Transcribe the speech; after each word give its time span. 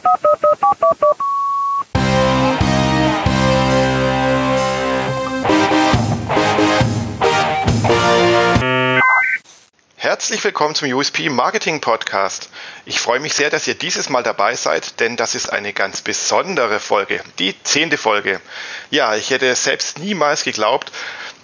Thank 0.00 1.02
you. 1.02 1.21
Willkommen 10.44 10.74
zum 10.74 10.92
USP 10.92 11.28
Marketing 11.28 11.80
Podcast. 11.80 12.48
Ich 12.84 12.98
freue 12.98 13.20
mich 13.20 13.34
sehr, 13.34 13.48
dass 13.48 13.68
ihr 13.68 13.76
dieses 13.76 14.08
Mal 14.08 14.24
dabei 14.24 14.56
seid, 14.56 14.98
denn 14.98 15.16
das 15.16 15.36
ist 15.36 15.52
eine 15.52 15.72
ganz 15.72 16.00
besondere 16.00 16.80
Folge, 16.80 17.20
die 17.38 17.54
zehnte 17.62 17.96
Folge. 17.96 18.40
Ja, 18.90 19.14
ich 19.14 19.30
hätte 19.30 19.54
selbst 19.54 20.00
niemals 20.00 20.42
geglaubt, 20.42 20.90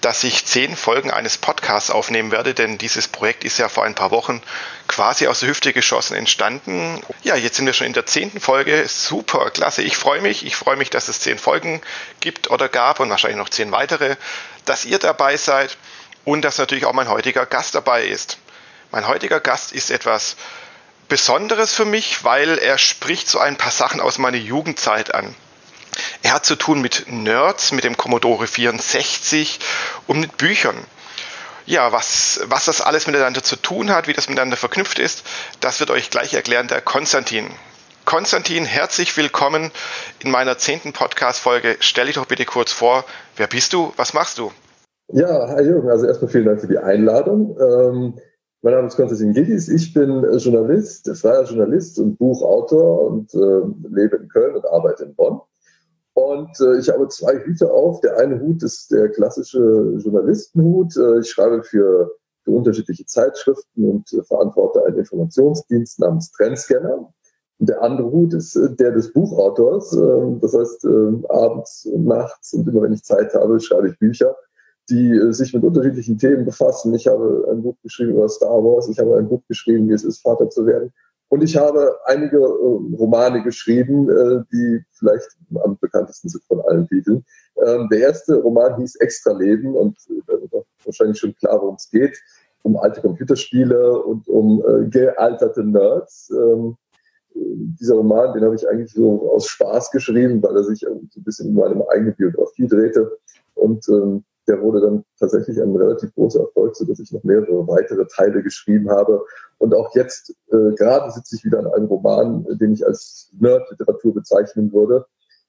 dass 0.01 0.25
ich 0.25 0.47
zehn 0.47 0.75
Folgen 0.75 1.13
eines 1.13 1.39
Podcasts 1.39 1.93
aufnehmen 1.93 2.33
werde, 2.33 2.55
denn 2.55 2.77
dieses 2.77 3.07
Projekt 3.07 3.45
ist 3.45 3.59
ja 3.59 3.69
vor 3.69 3.85
ein 3.85 3.95
paar 3.95 4.11
Wochen 4.11 4.43
quasi 4.89 5.29
aus 5.29 5.41
der 5.41 5.51
Hüfte 5.51 5.73
geschossen 5.73 6.17
entstanden. 6.17 7.01
Ja, 7.23 7.37
jetzt 7.37 7.55
sind 7.57 7.67
wir 7.67 7.75
schon 7.75 7.87
in 7.87 7.93
der 7.93 8.07
zehnten 8.07 8.41
Folge. 8.41 8.89
Super, 8.89 9.51
klasse. 9.51 9.83
Ich 9.83 9.97
freue 9.97 10.23
mich. 10.23 10.45
Ich 10.45 10.57
freue 10.57 10.77
mich, 10.77 10.91
dass 10.91 11.07
es 11.07 11.21
zehn 11.21 11.39
Folgen 11.39 11.83
gibt 12.19 12.51
oder 12.51 12.69
gab 12.69 12.99
und 12.99 13.11
wahrscheinlich 13.11 13.39
noch 13.39 13.49
zehn 13.49 13.71
weitere, 13.71 14.17
dass 14.65 14.85
ihr 14.85 14.99
dabei 14.99 15.37
seid 15.37 15.77
und 16.25 16.43
dass 16.43 16.59
natürlich 16.59 16.85
auch 16.85 16.95
mein 16.95 17.09
heutiger 17.09 17.47
Gast 17.47 17.77
dabei 17.77 18.05
ist. 18.05 18.39
Mein 18.91 19.07
heutiger 19.07 19.39
Gast 19.39 19.73
ist 19.73 19.91
etwas 19.91 20.37
Besonderes 21.11 21.75
für 21.75 21.85
mich, 21.85 22.25
weil 22.25 22.57
er 22.57 22.79
spricht 22.79 23.29
so 23.29 23.39
ein 23.39 23.57
paar 23.57 23.71
Sachen 23.71 24.01
aus 24.01 24.17
meiner 24.17 24.39
Jugendzeit 24.39 25.15
an. 25.15 25.35
Er 26.23 26.33
hat 26.33 26.47
zu 26.47 26.57
tun 26.57 26.81
mit 26.81 27.05
Nerds, 27.13 27.73
mit 27.73 27.85
dem 27.85 27.99
Commodore 27.99 28.47
64 28.47 29.61
und 30.07 30.21
mit 30.21 30.39
Büchern. 30.39 30.77
Ja, 31.67 31.93
was, 31.93 32.41
was 32.45 32.65
das 32.65 32.81
alles 32.81 33.07
miteinander 33.07 33.43
zu 33.43 33.57
tun 33.57 33.91
hat, 33.91 34.07
wie 34.09 34.15
das 34.15 34.31
miteinander 34.31 34.57
verknüpft 34.57 34.99
ist, 34.99 35.23
das 35.61 35.81
wird 35.81 35.91
euch 35.91 36.09
gleich 36.09 36.33
erklären 36.33 36.69
der 36.69 36.81
Konstantin. 36.81 37.51
Konstantin, 38.07 38.65
herzlich 38.65 39.15
willkommen 39.19 39.71
in 40.25 40.31
meiner 40.31 40.57
zehnten 40.57 40.95
Podcast-Folge. 40.95 41.77
Stell 41.81 42.07
dich 42.07 42.15
doch 42.15 42.25
bitte 42.25 42.47
kurz 42.47 42.73
vor, 42.73 43.05
wer 43.37 43.49
bist 43.49 43.75
du, 43.75 43.93
was 43.97 44.15
machst 44.15 44.39
du? 44.39 44.51
Ja, 45.13 45.49
hi 45.49 45.63
Jürgen, 45.63 45.91
also 45.91 46.07
erstmal 46.07 46.31
vielen 46.31 46.47
Dank 46.47 46.63
für 46.63 46.69
die 46.69 46.79
Einladung. 46.79 47.59
Ähm 47.61 48.21
mein 48.63 48.75
Name 48.75 48.89
ist 48.89 48.97
Konstantin 48.97 49.33
Gillis, 49.33 49.69
ich 49.69 49.95
bin 49.95 50.25
äh, 50.25 50.37
Journalist, 50.37 51.09
freier 51.17 51.45
Journalist 51.45 51.99
und 51.99 52.19
Buchautor 52.19 53.07
und 53.07 53.33
äh, 53.35 53.61
lebe 53.89 54.17
in 54.17 54.29
Köln 54.29 54.57
und 54.57 54.67
arbeite 54.67 55.05
in 55.05 55.15
Bonn. 55.15 55.41
Und 56.15 56.51
äh, 56.61 56.79
ich 56.79 56.89
habe 56.89 57.07
zwei 57.09 57.39
Hüte 57.39 57.71
auf. 57.71 58.01
Der 58.01 58.19
eine 58.19 58.41
Hut 58.41 58.65
ist 58.65 58.91
der 58.91 59.09
klassische 59.11 59.61
Journalistenhut. 59.99 60.97
Äh, 60.97 61.21
ich 61.21 61.31
schreibe 61.31 61.63
für, 61.63 62.11
für 62.43 62.51
unterschiedliche 62.51 63.07
Zeitschriften 63.07 63.89
und 63.89 64.13
äh, 64.13 64.25
verantworte 64.25 64.85
einen 64.85 64.99
Informationsdienst 64.99 66.01
namens 66.01 66.33
Trendscanner. 66.33 67.13
Und 67.61 67.69
der 67.69 67.81
andere 67.81 68.11
Hut 68.11 68.35
ist 68.35 68.57
äh, 68.57 68.75
der 68.75 68.91
des 68.91 69.13
Buchautors. 69.13 69.93
Ähm, 69.93 70.41
das 70.41 70.55
heißt, 70.55 70.85
ähm, 70.87 71.25
abends 71.29 71.87
und 71.87 72.07
nachts 72.07 72.53
und 72.53 72.67
immer 72.67 72.83
wenn 72.83 72.93
ich 72.93 73.05
Zeit 73.05 73.33
habe, 73.35 73.61
schreibe 73.61 73.91
ich 73.91 73.99
Bücher 74.01 74.35
die 74.89 75.11
äh, 75.11 75.33
sich 75.33 75.53
mit 75.55 75.63
unterschiedlichen 75.63 76.19
Themen 76.19 76.45
befassen. 76.45 76.95
Ich 76.95 77.07
habe 77.07 77.47
ein 77.51 77.63
Buch 77.63 77.77
geschrieben 77.83 78.13
über 78.13 78.29
Star 78.29 78.63
Wars, 78.63 78.89
ich 78.89 78.99
habe 78.99 79.17
ein 79.17 79.29
Buch 79.29 79.43
geschrieben, 79.49 79.89
wie 79.89 79.93
es 79.93 80.05
ist, 80.05 80.23
Vater 80.23 80.49
zu 80.51 80.67
werden. 80.67 80.93
Und 81.31 81.43
ich 81.43 81.57
habe 81.57 81.95
einige 82.07 82.39
äh, 82.39 82.97
Romane 82.97 83.43
geschrieben, 83.43 84.09
äh, 84.09 84.43
die 84.51 84.83
vielleicht 84.93 85.29
am 85.63 85.77
bekanntesten 85.79 86.31
sind 86.31 86.43
von 86.45 86.61
allen 86.63 86.89
Titeln. 86.89 87.25
Ähm, 87.67 87.89
der 87.91 88.01
erste 88.01 88.37
Roman 88.37 88.79
hieß 88.81 88.97
Extra 88.97 89.33
Leben 89.33 89.75
und 89.75 89.97
da 90.27 90.35
wird 90.41 90.67
wahrscheinlich 90.85 91.19
schon 91.19 91.35
klar, 91.37 91.61
worum 91.61 91.75
es 91.75 91.91
geht. 91.91 92.19
Um 92.63 92.77
alte 92.77 93.01
Computerspiele 93.01 94.03
und 94.03 94.27
um 94.29 94.63
gealterte 94.91 95.63
Nerds. 95.65 96.31
Ähm, 96.31 96.77
dieser 97.35 97.95
Roman, 97.95 98.33
den 98.35 98.45
habe 98.45 98.57
ich 98.57 98.69
eigentlich 98.69 98.93
so 98.93 99.33
aus 99.33 99.47
Spaß 99.47 99.91
geschrieben, 99.91 100.43
weil 100.43 100.57
er 100.57 100.65
sich 100.65 100.81
so 100.81 100.89
ein 100.89 101.25
bisschen 101.25 101.51
um 101.51 101.55
meine 101.55 101.89
eigene 101.91 102.13
Biografie 102.13 102.67
drehte. 102.67 103.17
Und 103.55 103.89
ähm, 103.89 104.25
der 104.49 104.61
wurde 104.63 104.81
dann 104.81 105.05
tatsächlich 105.19 105.61
ein 105.61 105.77
relativ 105.77 106.15
großer 106.15 106.41
Erfolg, 106.41 106.75
so 106.75 106.85
dass 106.87 106.99
ich 106.99 107.13
noch 107.13 107.23
mehrere 107.23 107.69
weitere 107.69 108.07
Teile 108.07 108.43
geschrieben 108.43 108.91
habe. 108.91 109.23
Und 109.59 109.75
auch 109.75 109.95
jetzt 109.95 110.35
äh, 110.51 110.75
gerade 110.75 111.11
sitze 111.11 111.37
ich 111.37 111.45
wieder 111.45 111.59
an 111.59 111.67
einem 111.69 111.87
Roman, 111.87 112.45
den 112.59 112.73
ich 112.73 112.87
als 112.87 113.31
Nerd-Literatur 113.39 114.15
bezeichnen 114.15 114.73
würde. 114.73 115.05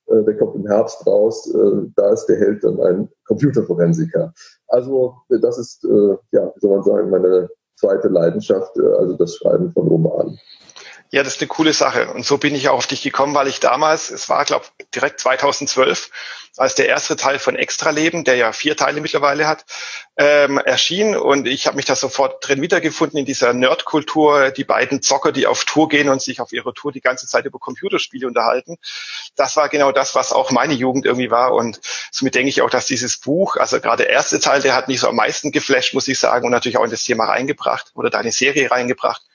Äh, 0.07 0.23
der 0.23 0.38
kommt 0.38 0.55
im 0.55 0.67
Herbst 0.67 1.05
raus. 1.07 1.53
Äh, 1.53 1.88
da 1.95 2.11
ist 2.11 2.25
der 2.25 2.38
Held 2.38 2.63
dann 2.63 2.79
ein 2.81 3.09
Computerforensiker. 3.25 4.33
Also 4.67 5.15
äh, 5.29 5.39
das 5.39 5.57
ist, 5.57 5.85
äh, 5.85 6.17
ja, 6.31 6.51
wie 6.53 6.59
soll 6.59 6.75
man 6.75 6.83
sagen, 6.83 7.09
meine 7.09 7.49
zweite 7.79 8.09
Leidenschaft, 8.09 8.77
äh, 8.77 8.93
also 8.97 9.15
das 9.15 9.35
Schreiben 9.35 9.71
von 9.71 9.88
Romanen. 9.88 10.38
Ja, 11.11 11.23
das 11.23 11.35
ist 11.35 11.41
eine 11.41 11.47
coole 11.47 11.73
Sache. 11.73 12.13
Und 12.13 12.23
so 12.23 12.37
bin 12.37 12.53
ich 12.53 12.69
auch 12.69 12.77
auf 12.77 12.85
dich 12.85 13.01
gekommen, 13.01 13.33
weil 13.33 13.47
ich 13.47 13.59
damals, 13.59 14.11
es 14.11 14.29
war, 14.29 14.45
glaube 14.45 14.65
direkt 14.93 15.19
2012, 15.19 16.11
als 16.57 16.75
der 16.75 16.87
erste 16.87 17.15
Teil 17.15 17.39
von 17.39 17.55
Extra 17.55 17.89
Leben, 17.89 18.23
der 18.25 18.35
ja 18.35 18.51
vier 18.51 18.77
Teile 18.77 19.01
mittlerweile 19.01 19.47
hat, 19.47 19.65
ähm, 20.17 20.59
erschien. 20.59 21.15
Und 21.15 21.47
ich 21.47 21.65
habe 21.65 21.77
mich 21.77 21.85
da 21.85 21.95
sofort 21.95 22.47
drin 22.47 22.61
wiedergefunden 22.61 23.17
in 23.17 23.25
dieser 23.25 23.53
Nerdkultur. 23.53 24.51
Die 24.51 24.65
beiden 24.65 25.01
Zocker, 25.01 25.31
die 25.31 25.47
auf 25.47 25.65
Tour 25.65 25.89
gehen 25.89 26.09
und 26.09 26.21
sich 26.21 26.41
auf 26.41 26.51
ihrer 26.51 26.75
Tour 26.75 26.91
die 26.91 27.01
ganze 27.01 27.25
Zeit 27.25 27.45
über 27.45 27.57
Computerspiele 27.57 28.27
unterhalten. 28.27 28.77
Das 29.35 29.55
war 29.55 29.67
genau 29.67 29.91
das, 29.91 30.13
was 30.13 30.31
auch 30.31 30.51
meine 30.51 30.75
Jugend 30.75 31.07
irgendwie 31.07 31.31
war. 31.31 31.53
Und 31.55 31.79
somit 32.11 32.35
denke 32.35 32.49
ich 32.49 32.61
auch, 32.61 32.69
dass 32.69 32.85
dieses 32.85 33.17
Buch, 33.17 33.55
also 33.55 33.81
gerade 33.81 34.03
der 34.03 34.11
erste 34.11 34.39
Teil, 34.39 34.61
der 34.61 34.75
hat 34.75 34.87
mich 34.89 34.99
so 34.99 35.07
am 35.07 35.15
meisten 35.15 35.51
geflasht, 35.51 35.95
muss 35.95 36.07
ich 36.07 36.19
sagen, 36.19 36.45
und 36.45 36.51
natürlich 36.51 36.77
auch 36.77 36.83
in 36.83 36.91
das 36.91 37.03
Thema 37.03 37.25
reingebracht 37.25 37.93
oder 37.95 38.11
deine 38.11 38.31
Serie 38.31 38.69
reingebracht 38.69 39.28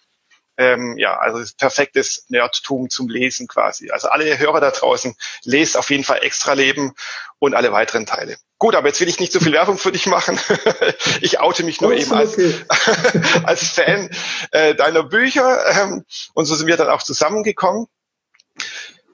ähm, 0.56 0.96
ja, 0.98 1.16
also 1.18 1.42
perfektes 1.58 2.26
Nerdtum 2.28 2.88
zum 2.90 3.08
Lesen 3.08 3.48
quasi. 3.48 3.90
Also 3.90 4.08
alle 4.08 4.38
Hörer 4.38 4.60
da 4.60 4.70
draußen, 4.70 5.14
lest 5.42 5.76
auf 5.76 5.90
jeden 5.90 6.04
Fall 6.04 6.22
Extra 6.22 6.52
Leben 6.52 6.94
und 7.38 7.54
alle 7.54 7.72
weiteren 7.72 8.06
Teile. 8.06 8.36
Gut, 8.58 8.74
aber 8.74 8.88
jetzt 8.88 9.00
will 9.00 9.08
ich 9.08 9.20
nicht 9.20 9.32
so 9.32 9.40
viel 9.40 9.52
Werbung 9.52 9.78
für 9.78 9.92
dich 9.92 10.06
machen. 10.06 10.38
ich 11.20 11.40
oute 11.40 11.64
mich 11.64 11.80
nur 11.80 11.90
oh, 11.90 11.94
eben 11.94 12.12
als, 12.12 12.36
als 13.44 13.68
Fan 13.68 14.08
äh, 14.52 14.74
deiner 14.74 15.02
Bücher 15.02 15.66
ähm, 15.70 16.04
und 16.34 16.46
so 16.46 16.54
sind 16.54 16.68
wir 16.68 16.76
dann 16.76 16.88
auch 16.88 17.02
zusammengekommen. 17.02 17.86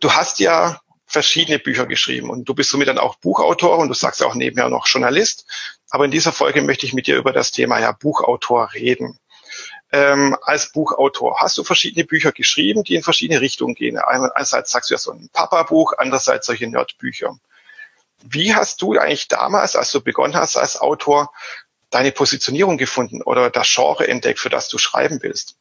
Du 0.01 0.13
hast 0.13 0.41
ja 0.41 0.81
verschiedene 1.07 1.59
Bücher 1.59 1.87
geschrieben 1.87 2.31
und 2.31 2.49
du 2.49 2.55
bist 2.55 2.71
somit 2.71 2.87
dann 2.87 2.99
auch 2.99 3.17
Buchautor 3.17 3.79
und 3.79 3.89
du 3.89 3.95
sagst 3.95 4.23
auch 4.23 4.35
nebenher 4.35 4.69
noch 4.69 4.87
Journalist. 4.87 5.47
Aber 5.89 6.05
in 6.05 6.13
dieser 6.13 6.33
Folge 6.33 6.63
möchte 6.63 6.87
ich 6.87 6.93
mit 6.93 7.09
dir 7.09 7.17
über 7.17 7.33
das 7.33 7.51
Thema 7.51 7.81
ja 7.81 7.91
Buchautor 7.91 8.73
reden 8.75 9.19
ähm, 9.93 10.37
als 10.43 10.73
Buchautor 10.73 11.41
hast 11.41 11.59
du 11.59 11.65
verschiedene 11.65 12.05
Bücher 12.05 12.33
geschrieben, 12.33 12.85
die 12.85 12.95
in 12.95 13.03
verschiedene 13.03 13.41
Richtungen 13.41 13.75
gehen. 13.75 13.99
Einerseits 13.99 14.71
sagst 14.71 14.91
du 14.91 14.95
ja 14.95 14.99
so 14.99 15.13
ein 15.13 15.31
Papa-Buch, 15.33 15.95
andererseits 15.99 16.47
solche 16.47 16.69
Nerdbücher. 16.69 17.37
Wie 18.23 18.55
hast 18.55 18.83
du 18.83 18.99
eigentlich 18.99 19.29
damals, 19.29 19.77
als 19.77 19.91
du 19.93 20.01
begonnen 20.01 20.37
hast 20.37 20.57
als 20.57 20.81
Autor, 20.81 21.33
deine 21.91 22.13
Positionierung 22.13 22.79
gefunden 22.79 23.23
oder 23.23 23.51
das 23.51 23.73
Genre 23.75 24.07
entdeckt, 24.07 24.39
für 24.39 24.51
das 24.51 24.69
du 24.69 24.79
schreiben 24.79 25.21
willst? 25.23 25.57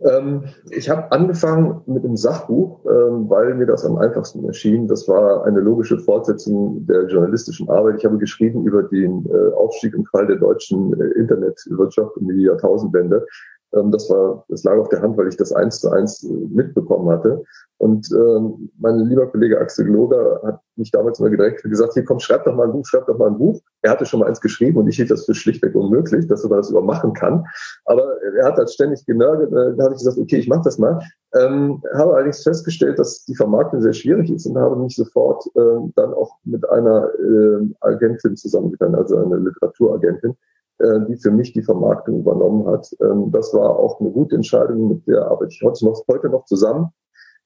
Ähm, 0.00 0.44
ich 0.70 0.90
habe 0.90 1.10
angefangen 1.10 1.82
mit 1.86 2.04
einem 2.04 2.16
Sachbuch, 2.16 2.84
ähm, 2.84 3.30
weil 3.30 3.54
mir 3.54 3.66
das 3.66 3.84
am 3.84 3.96
einfachsten 3.96 4.44
erschien. 4.44 4.88
Das 4.88 5.08
war 5.08 5.44
eine 5.44 5.60
logische 5.60 5.98
Fortsetzung 5.98 6.86
der 6.86 7.06
journalistischen 7.06 7.68
Arbeit. 7.70 7.96
Ich 7.98 8.04
habe 8.04 8.18
geschrieben 8.18 8.66
über 8.66 8.82
den 8.82 9.26
äh, 9.26 9.54
Aufstieg 9.54 9.96
und 9.96 10.08
Fall 10.08 10.26
der 10.26 10.36
deutschen 10.36 10.92
äh, 11.00 11.18
Internetwirtschaft 11.18 12.16
um 12.16 12.28
die 12.28 12.42
Jahrtausendwende. 12.42 13.26
Ähm, 13.74 13.90
das 13.90 14.08
war, 14.10 14.44
das 14.48 14.64
lag 14.64 14.76
auf 14.76 14.88
der 14.88 15.02
Hand, 15.02 15.16
weil 15.16 15.28
ich 15.28 15.36
das 15.36 15.52
eins 15.52 15.80
zu 15.80 15.90
eins 15.90 16.22
äh, 16.24 16.28
mitbekommen 16.28 17.08
hatte. 17.10 17.42
Und 17.78 18.10
ähm, 18.12 18.70
mein 18.78 19.00
lieber 19.00 19.26
Kollege 19.26 19.60
Axel 19.60 19.84
Gloger 19.84 20.40
hat 20.44 20.60
mich 20.76 20.90
damals 20.90 21.20
immer 21.20 21.28
direkt 21.28 21.62
gesagt, 21.62 21.92
hier 21.92 22.04
komm, 22.04 22.18
schreib 22.20 22.44
doch 22.44 22.54
mal 22.54 22.66
ein 22.66 22.72
Buch, 22.72 22.86
schreib 22.86 23.06
doch 23.06 23.18
mal 23.18 23.28
ein 23.28 23.36
Buch. 23.36 23.60
Er 23.82 23.90
hatte 23.90 24.06
schon 24.06 24.20
mal 24.20 24.28
eins 24.28 24.40
geschrieben 24.40 24.78
und 24.78 24.88
ich 24.88 24.96
hielt 24.96 25.10
das 25.10 25.26
für 25.26 25.34
schlichtweg 25.34 25.74
unmöglich, 25.74 26.26
dass 26.26 26.42
man 26.44 26.58
das 26.58 26.70
übermachen 26.70 27.12
kann. 27.12 27.44
Aber 27.84 28.16
er 28.38 28.46
hat 28.46 28.56
halt 28.56 28.70
ständig 28.70 29.04
genörgelt. 29.04 29.52
Äh, 29.52 29.76
da 29.76 29.84
habe 29.84 29.94
ich 29.94 29.98
gesagt, 29.98 30.16
okay, 30.16 30.38
ich 30.38 30.48
mach 30.48 30.62
das 30.62 30.78
mal. 30.78 31.00
Ähm, 31.34 31.82
habe 31.94 32.14
allerdings 32.14 32.42
festgestellt, 32.42 32.98
dass 32.98 33.24
die 33.26 33.36
Vermarktung 33.36 33.82
sehr 33.82 33.92
schwierig 33.92 34.30
ist 34.30 34.46
und 34.46 34.56
habe 34.56 34.76
mich 34.76 34.96
sofort 34.96 35.44
äh, 35.54 35.90
dann 35.96 36.14
auch 36.14 36.34
mit 36.44 36.66
einer 36.70 37.10
äh, 37.18 37.74
Agentin 37.80 38.36
zusammengetan, 38.36 38.94
also 38.94 39.18
eine 39.18 39.36
Literaturagentin, 39.36 40.34
die 40.78 41.16
für 41.16 41.30
mich 41.30 41.52
die 41.52 41.62
Vermarktung 41.62 42.20
übernommen 42.20 42.66
hat. 42.66 42.94
Ähm, 43.00 43.30
das 43.32 43.54
war 43.54 43.78
auch 43.78 44.00
eine 44.00 44.10
gute 44.10 44.36
Entscheidung, 44.36 44.88
mit 44.88 45.06
der 45.06 45.26
arbeite 45.26 45.52
ich 45.52 45.62
heute 45.62 45.84
noch, 45.84 46.02
heute 46.08 46.28
noch 46.28 46.44
zusammen. 46.44 46.90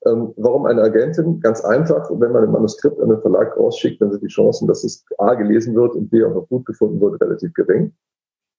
Ähm, 0.07 0.33
warum 0.37 0.67
eine 0.67 0.83
Agentin? 0.83 1.41
Ganz 1.41 1.63
einfach, 1.63 2.11
wenn 2.11 2.33
man 2.33 2.45
ein 2.45 2.53
Manuskript 2.53 3.01
an 3.01 3.11
den 3.11 3.21
Verlag 3.21 3.57
rausschickt, 3.57 4.01
dann 4.01 4.11
sind 4.11 4.23
die 4.23 4.29
Chancen, 4.29 4.67
dass 4.67 4.83
es 4.83 5.05
A 5.19 5.35
gelesen 5.35 5.75
wird 5.75 5.95
und 5.95 6.11
B 6.11 6.25
auch 6.25 6.35
noch 6.35 6.49
gut 6.49 6.65
gefunden 6.65 7.01
wird, 7.01 7.21
relativ 7.21 7.53
gering. 7.53 7.93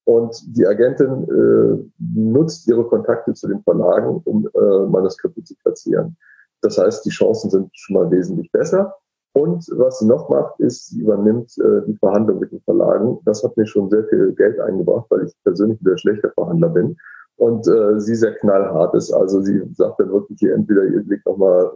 Und 0.06 0.36
die 0.56 0.66
Agentin 0.66 1.24
äh, 1.24 1.90
nutzt 2.00 2.68
ihre 2.68 2.86
Kontakte 2.86 3.34
zu 3.34 3.48
den 3.48 3.62
Verlagen, 3.64 4.22
um 4.26 4.48
äh, 4.54 4.86
Manuskripte 4.88 5.44
zu 5.44 5.56
platzieren. 5.64 6.16
Das 6.62 6.78
heißt, 6.78 7.06
die 7.06 7.10
Chancen 7.10 7.50
sind 7.50 7.70
schon 7.74 7.96
mal 7.96 8.12
wesentlich 8.12 8.52
besser. 8.52 8.96
Und 9.34 9.66
was 9.76 10.00
sie 10.00 10.08
noch 10.08 10.30
macht, 10.30 10.60
ist, 10.60 10.90
sie 10.90 11.02
übernimmt 11.02 11.58
äh, 11.58 11.86
die 11.88 11.96
Verhandlung 11.98 12.40
mit 12.40 12.52
den 12.52 12.62
Verlagen. 12.62 13.20
Das 13.26 13.44
hat 13.44 13.56
mir 13.56 13.66
schon 13.66 13.90
sehr 13.90 14.04
viel 14.06 14.34
Geld 14.34 14.60
eingebracht, 14.60 15.06
weil 15.10 15.26
ich 15.26 15.34
persönlich 15.44 15.80
sehr 15.82 15.98
schlechter 15.98 16.32
Verhandler 16.32 16.70
bin 16.70 16.98
und 17.38 17.66
äh, 17.68 18.00
sie 18.00 18.16
sehr 18.16 18.36
knallhart 18.36 18.94
ist. 18.94 19.12
Also 19.12 19.42
sie 19.42 19.62
sagt 19.74 20.00
dann 20.00 20.12
wirklich 20.12 20.38
hier 20.40 20.54
entweder 20.54 20.84
ihr 20.84 21.02
legt 21.04 21.26
nochmal 21.26 21.72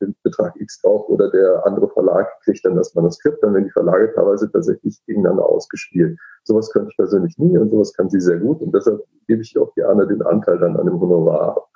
den 0.00 0.14
Betrag 0.22 0.54
X 0.60 0.80
drauf 0.82 1.08
oder 1.08 1.30
der 1.30 1.64
andere 1.66 1.88
Verlag 1.88 2.28
kriegt 2.44 2.64
dann 2.64 2.76
das 2.76 2.94
Manuskript, 2.94 3.42
dann 3.42 3.54
werden 3.54 3.64
die 3.64 3.70
Verlage 3.70 4.12
teilweise 4.14 4.50
tatsächlich 4.50 5.00
gegeneinander 5.06 5.46
ausgespielt. 5.46 6.18
Sowas 6.44 6.70
könnte 6.70 6.90
ich 6.90 6.96
persönlich 6.96 7.38
nie 7.38 7.56
und 7.56 7.70
sowas 7.70 7.92
kann 7.94 8.10
sie 8.10 8.20
sehr 8.20 8.38
gut 8.38 8.60
und 8.60 8.74
deshalb 8.74 9.02
gebe 9.26 9.42
ich 9.42 9.56
auch 9.58 9.72
gerne 9.74 10.06
den 10.06 10.22
Anteil 10.22 10.58
dann 10.58 10.76
an 10.76 10.86
dem 10.86 11.00
Honorar 11.00 11.56
ab. 11.56 11.68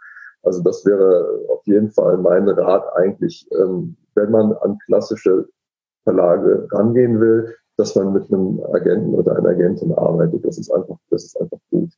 Also 0.44 0.62
das 0.62 0.84
wäre 0.84 1.40
auf 1.48 1.66
jeden 1.66 1.90
Fall 1.90 2.18
mein 2.18 2.48
Rat 2.48 2.84
eigentlich, 2.96 3.48
ähm, 3.58 3.96
wenn 4.14 4.30
man 4.30 4.52
an 4.52 4.78
klassische 4.86 5.48
Verlage 6.04 6.68
rangehen 6.70 7.20
will, 7.20 7.54
dass 7.76 7.96
man 7.96 8.12
mit 8.12 8.32
einem 8.32 8.62
Agenten 8.72 9.14
oder 9.14 9.36
einer 9.36 9.50
Agentin 9.50 9.92
arbeitet. 9.92 10.44
Das 10.44 10.58
ist 10.58 10.70
einfach, 10.70 10.96
das 11.10 11.24
ist 11.24 11.40
einfach 11.40 11.58
gut. 11.70 11.90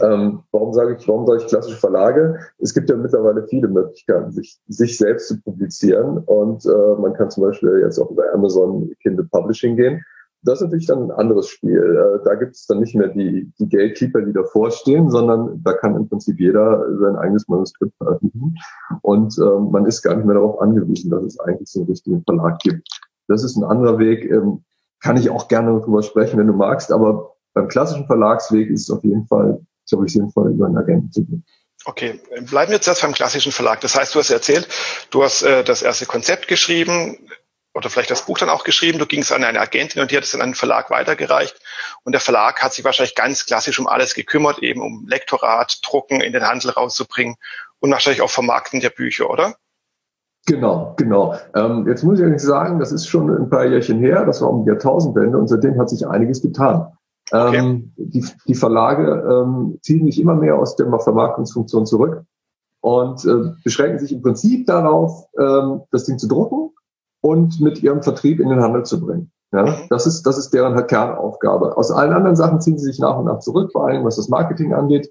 Ähm, 0.00 0.42
warum 0.52 0.72
sage 0.72 0.96
ich, 0.98 1.06
warum 1.06 1.26
sage 1.26 1.40
ich 1.40 1.48
klassische 1.48 1.76
Verlage? 1.76 2.38
Es 2.58 2.72
gibt 2.72 2.88
ja 2.88 2.96
mittlerweile 2.96 3.46
viele 3.46 3.68
Möglichkeiten, 3.68 4.30
sich, 4.30 4.58
sich 4.68 4.96
selbst 4.96 5.28
zu 5.28 5.40
publizieren 5.42 6.18
und 6.18 6.64
äh, 6.64 7.00
man 7.00 7.12
kann 7.14 7.30
zum 7.30 7.44
Beispiel 7.44 7.80
jetzt 7.82 7.98
auch 7.98 8.10
über 8.10 8.24
Amazon 8.32 8.90
Kindle 9.02 9.26
Publishing 9.30 9.76
gehen. 9.76 10.02
Das 10.42 10.58
ist 10.58 10.64
natürlich 10.64 10.86
dann 10.86 11.04
ein 11.04 11.10
anderes 11.10 11.48
Spiel. 11.48 11.78
Äh, 11.78 12.24
da 12.24 12.34
gibt 12.34 12.54
es 12.54 12.66
dann 12.66 12.80
nicht 12.80 12.94
mehr 12.94 13.08
die, 13.08 13.52
die 13.58 13.68
Gatekeeper, 13.68 14.22
die 14.22 14.32
davor 14.32 14.70
stehen, 14.70 15.10
sondern 15.10 15.62
da 15.62 15.72
kann 15.72 15.96
im 15.96 16.08
Prinzip 16.08 16.40
jeder 16.40 16.84
sein 16.98 17.16
eigenes 17.16 17.48
Manuskript 17.48 17.96
veröffentlichen 17.96 18.56
und 19.02 19.36
äh, 19.38 19.70
man 19.70 19.86
ist 19.86 20.02
gar 20.02 20.16
nicht 20.16 20.26
mehr 20.26 20.34
darauf 20.34 20.60
angewiesen, 20.60 21.10
dass 21.10 21.24
es 21.24 21.38
eigentlich 21.40 21.70
so 21.70 21.80
einen 21.80 21.88
richtigen 21.88 22.22
Verlag 22.24 22.58
gibt. 22.60 22.88
Das 23.28 23.44
ist 23.44 23.56
ein 23.56 23.64
anderer 23.64 23.98
Weg. 23.98 24.24
Ähm, 24.30 24.64
kann 25.00 25.16
ich 25.16 25.30
auch 25.30 25.48
gerne 25.48 25.78
darüber 25.78 26.02
sprechen, 26.02 26.38
wenn 26.38 26.46
du 26.46 26.52
magst, 26.52 26.92
aber 26.92 27.34
beim 27.54 27.68
klassischen 27.68 28.06
Verlagsweg 28.06 28.70
ist 28.70 28.82
es 28.82 28.90
auf 28.90 29.02
jeden 29.02 29.26
Fall 29.26 29.60
glaube 29.92 30.06
ich, 30.06 30.12
sinnvoll, 30.12 30.50
über 30.52 30.66
einen 30.66 30.76
Agenten 30.76 31.12
zu 31.12 31.24
gehen. 31.24 31.44
Okay, 31.84 32.20
bleiben 32.48 32.70
wir 32.70 32.76
jetzt 32.76 32.86
erst 32.86 33.02
beim 33.02 33.12
klassischen 33.12 33.52
Verlag. 33.52 33.80
Das 33.80 33.96
heißt, 33.96 34.14
du 34.14 34.20
hast 34.20 34.30
erzählt, 34.30 34.68
du 35.10 35.22
hast 35.22 35.42
äh, 35.42 35.64
das 35.64 35.82
erste 35.82 36.06
Konzept 36.06 36.46
geschrieben 36.48 37.18
oder 37.74 37.88
vielleicht 37.88 38.10
das 38.10 38.26
Buch 38.26 38.38
dann 38.38 38.50
auch 38.50 38.64
geschrieben. 38.64 38.98
Du 38.98 39.06
gingst 39.06 39.32
an 39.32 39.44
eine 39.44 39.60
Agentin 39.60 40.02
und 40.02 40.10
die 40.10 40.16
hat 40.16 40.24
es 40.24 40.34
an 40.34 40.42
einen 40.42 40.54
Verlag 40.54 40.90
weitergereicht. 40.90 41.58
Und 42.04 42.12
der 42.12 42.20
Verlag 42.20 42.62
hat 42.62 42.72
sich 42.72 42.84
wahrscheinlich 42.84 43.14
ganz 43.14 43.46
klassisch 43.46 43.78
um 43.78 43.86
alles 43.86 44.14
gekümmert, 44.14 44.58
eben 44.62 44.82
um 44.82 45.06
Lektorat, 45.08 45.80
Drucken, 45.82 46.20
in 46.20 46.32
den 46.32 46.46
Handel 46.46 46.70
rauszubringen 46.70 47.36
und 47.80 47.90
wahrscheinlich 47.90 48.22
auch 48.22 48.30
Vermarkten 48.30 48.80
der 48.80 48.90
Bücher, 48.90 49.30
oder? 49.30 49.56
Genau, 50.46 50.94
genau. 50.96 51.38
Ähm, 51.54 51.86
jetzt 51.86 52.02
muss 52.02 52.18
ich 52.18 52.24
eigentlich 52.24 52.42
sagen, 52.42 52.78
das 52.80 52.92
ist 52.92 53.06
schon 53.06 53.30
ein 53.30 53.48
paar 53.48 53.64
Jährchen 53.64 54.00
her, 54.00 54.24
das 54.26 54.42
war 54.42 54.50
um 54.50 54.64
die 54.64 54.70
Jahrtausendwende 54.70 55.38
und 55.38 55.46
seitdem 55.46 55.78
hat 55.78 55.88
sich 55.88 56.06
einiges 56.06 56.42
getan. 56.42 56.92
Okay. 57.30 57.56
Ähm, 57.56 57.92
die, 57.96 58.26
die 58.46 58.54
Verlage 58.54 59.24
ähm, 59.30 59.78
ziehen 59.82 60.04
sich 60.04 60.20
immer 60.20 60.34
mehr 60.34 60.56
aus 60.56 60.74
der 60.74 60.86
Vermarktungsfunktion 60.98 61.86
zurück 61.86 62.24
und 62.80 63.24
äh, 63.24 63.52
beschränken 63.62 64.00
sich 64.00 64.12
im 64.12 64.20
Prinzip 64.20 64.66
darauf, 64.66 65.28
ähm, 65.38 65.82
das 65.92 66.04
Ding 66.04 66.18
zu 66.18 66.26
drucken 66.26 66.71
und 67.22 67.60
mit 67.60 67.82
ihrem 67.82 68.02
Vertrieb 68.02 68.40
in 68.40 68.50
den 68.50 68.60
Handel 68.60 68.84
zu 68.84 69.00
bringen. 69.00 69.32
Ja, 69.52 69.64
mhm. 69.64 69.74
das 69.88 70.06
ist, 70.06 70.26
das 70.26 70.36
ist 70.36 70.50
deren 70.50 70.74
halt 70.74 70.88
Kernaufgabe. 70.88 71.76
Aus 71.76 71.90
allen 71.90 72.12
anderen 72.12 72.36
Sachen 72.36 72.60
ziehen 72.60 72.78
sie 72.78 72.86
sich 72.86 72.98
nach 72.98 73.18
und 73.18 73.26
nach 73.26 73.38
zurück, 73.38 73.72
vor 73.72 73.86
allem 73.86 74.04
was 74.04 74.16
das 74.16 74.28
Marketing 74.28 74.74
angeht. 74.74 75.10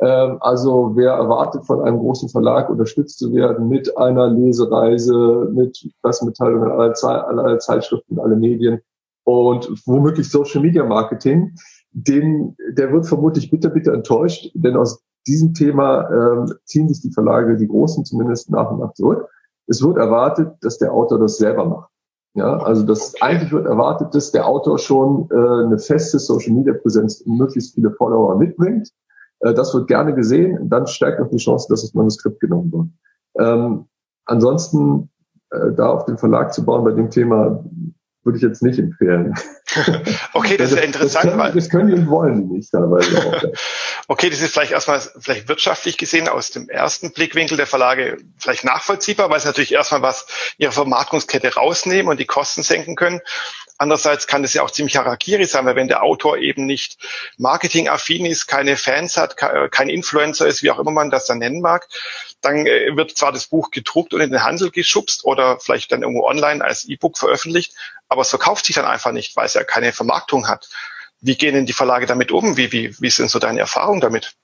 Ähm, 0.00 0.38
also 0.40 0.92
wer 0.94 1.12
erwartet, 1.12 1.64
von 1.66 1.82
einem 1.82 1.98
großen 1.98 2.28
Verlag 2.28 2.68
unterstützt 2.70 3.18
zu 3.18 3.32
werden 3.32 3.68
mit 3.68 3.96
einer 3.96 4.28
Lesereise, 4.28 5.50
mit 5.54 5.88
Pressemitteilungen 6.02 6.70
aller, 6.70 7.28
aller 7.28 7.58
Zeitschriften, 7.58 8.18
alle 8.18 8.36
Medien, 8.36 8.80
und 9.24 9.70
womöglich 9.86 10.28
Social 10.28 10.62
Media 10.62 10.84
Marketing, 10.84 11.54
den, 11.92 12.56
der 12.72 12.92
wird 12.92 13.06
vermutlich 13.06 13.50
bitter, 13.50 13.70
bitter 13.70 13.92
enttäuscht, 13.92 14.50
denn 14.54 14.76
aus 14.76 15.02
diesem 15.26 15.54
Thema 15.54 16.10
ähm, 16.10 16.52
ziehen 16.64 16.88
sich 16.88 17.00
die 17.02 17.12
Verlage, 17.12 17.56
die 17.56 17.68
großen 17.68 18.04
zumindest 18.04 18.50
nach 18.50 18.70
und 18.70 18.80
nach 18.80 18.92
zurück. 18.94 19.28
Es 19.66 19.82
wird 19.82 19.96
erwartet, 19.96 20.54
dass 20.60 20.78
der 20.78 20.92
Autor 20.92 21.18
das 21.18 21.36
selber 21.36 21.64
macht. 21.64 21.90
Ja, 22.34 22.56
also 22.58 22.82
das 22.82 23.14
okay. 23.14 23.24
eigentlich 23.24 23.52
wird 23.52 23.66
erwartet, 23.66 24.14
dass 24.14 24.32
der 24.32 24.46
Autor 24.46 24.78
schon 24.78 25.28
äh, 25.30 25.64
eine 25.64 25.78
feste 25.78 26.18
Social 26.18 26.54
Media 26.54 26.72
Präsenz 26.72 27.20
und 27.20 27.36
möglichst 27.36 27.74
viele 27.74 27.90
Follower 27.90 28.36
mitbringt. 28.36 28.88
Äh, 29.40 29.52
das 29.52 29.74
wird 29.74 29.86
gerne 29.86 30.14
gesehen. 30.14 30.70
Dann 30.70 30.86
steigt 30.86 31.20
auch 31.20 31.28
die 31.28 31.36
Chance, 31.36 31.66
dass 31.68 31.82
das 31.82 31.92
Manuskript 31.92 32.40
genommen 32.40 32.72
wird. 32.72 32.86
Ähm, 33.38 33.84
ansonsten 34.24 35.10
äh, 35.50 35.72
da 35.76 35.90
auf 35.90 36.06
den 36.06 36.16
Verlag 36.16 36.54
zu 36.54 36.64
bauen 36.64 36.84
bei 36.84 36.92
dem 36.92 37.10
Thema 37.10 37.62
würde 38.24 38.38
ich 38.38 38.42
jetzt 38.42 38.62
nicht 38.62 38.78
empfehlen. 38.78 39.34
okay, 40.32 40.56
das 40.56 40.70
ist 40.70 40.78
ja 40.78 40.84
interessant. 40.84 41.24
Das 41.24 41.30
können, 41.32 41.38
weil, 41.38 41.52
das 41.52 41.68
können 41.68 41.86
die 41.88 41.94
und 41.94 42.08
wollen 42.08 42.48
die 42.48 42.54
nicht 42.56 42.70
teilweise 42.70 43.18
auch. 43.18 43.42
okay, 44.08 44.30
das 44.30 44.40
ist 44.40 44.52
vielleicht 44.52 44.72
erstmal 44.72 45.00
vielleicht 45.00 45.48
wirtschaftlich 45.48 45.98
gesehen 45.98 46.28
aus 46.28 46.50
dem 46.50 46.68
ersten 46.68 47.12
Blickwinkel 47.12 47.56
der 47.56 47.66
Verlage 47.66 48.18
vielleicht 48.38 48.64
nachvollziehbar, 48.64 49.30
weil 49.30 49.40
sie 49.40 49.48
natürlich 49.48 49.72
erstmal 49.72 50.02
was 50.02 50.26
ihre 50.58 50.72
Vermarktungskette 50.72 51.54
rausnehmen 51.54 52.10
und 52.10 52.20
die 52.20 52.26
Kosten 52.26 52.62
senken 52.62 52.94
können. 52.94 53.20
Andererseits 53.78 54.26
kann 54.26 54.44
es 54.44 54.54
ja 54.54 54.62
auch 54.62 54.70
ziemlich 54.70 54.96
Harakiri 54.96 55.44
sein, 55.44 55.66
weil 55.66 55.74
wenn 55.74 55.88
der 55.88 56.02
Autor 56.02 56.38
eben 56.38 56.66
nicht 56.66 56.98
marketingaffin 57.36 58.26
ist, 58.26 58.46
keine 58.46 58.76
Fans 58.76 59.16
hat, 59.16 59.36
kein 59.36 59.88
Influencer 59.88 60.46
ist, 60.46 60.62
wie 60.62 60.70
auch 60.70 60.78
immer 60.78 60.92
man 60.92 61.10
das 61.10 61.26
dann 61.26 61.38
nennen 61.38 61.60
mag, 61.60 61.88
dann 62.40 62.66
äh, 62.66 62.96
wird 62.96 63.16
zwar 63.16 63.32
das 63.32 63.46
Buch 63.46 63.70
gedruckt 63.70 64.14
und 64.14 64.20
in 64.20 64.30
den 64.30 64.44
Handel 64.44 64.70
geschubst 64.70 65.24
oder 65.24 65.58
vielleicht 65.58 65.90
dann 65.90 66.02
irgendwo 66.02 66.24
online 66.26 66.64
als 66.64 66.84
E-Book 66.84 67.18
veröffentlicht, 67.18 67.74
aber 68.08 68.22
es 68.22 68.30
verkauft 68.30 68.66
sich 68.66 68.76
dann 68.76 68.84
einfach 68.84 69.12
nicht, 69.12 69.36
weil 69.36 69.46
es 69.46 69.54
ja 69.54 69.64
keine 69.64 69.92
Vermarktung 69.92 70.48
hat. 70.48 70.68
Wie 71.20 71.36
gehen 71.36 71.54
denn 71.54 71.66
die 71.66 71.72
Verlage 71.72 72.06
damit 72.06 72.32
um? 72.32 72.56
Wie, 72.56 72.72
wie, 72.72 72.94
wie 73.00 73.10
sind 73.10 73.30
so 73.30 73.38
deine 73.38 73.60
Erfahrungen 73.60 74.00
damit? 74.00 74.34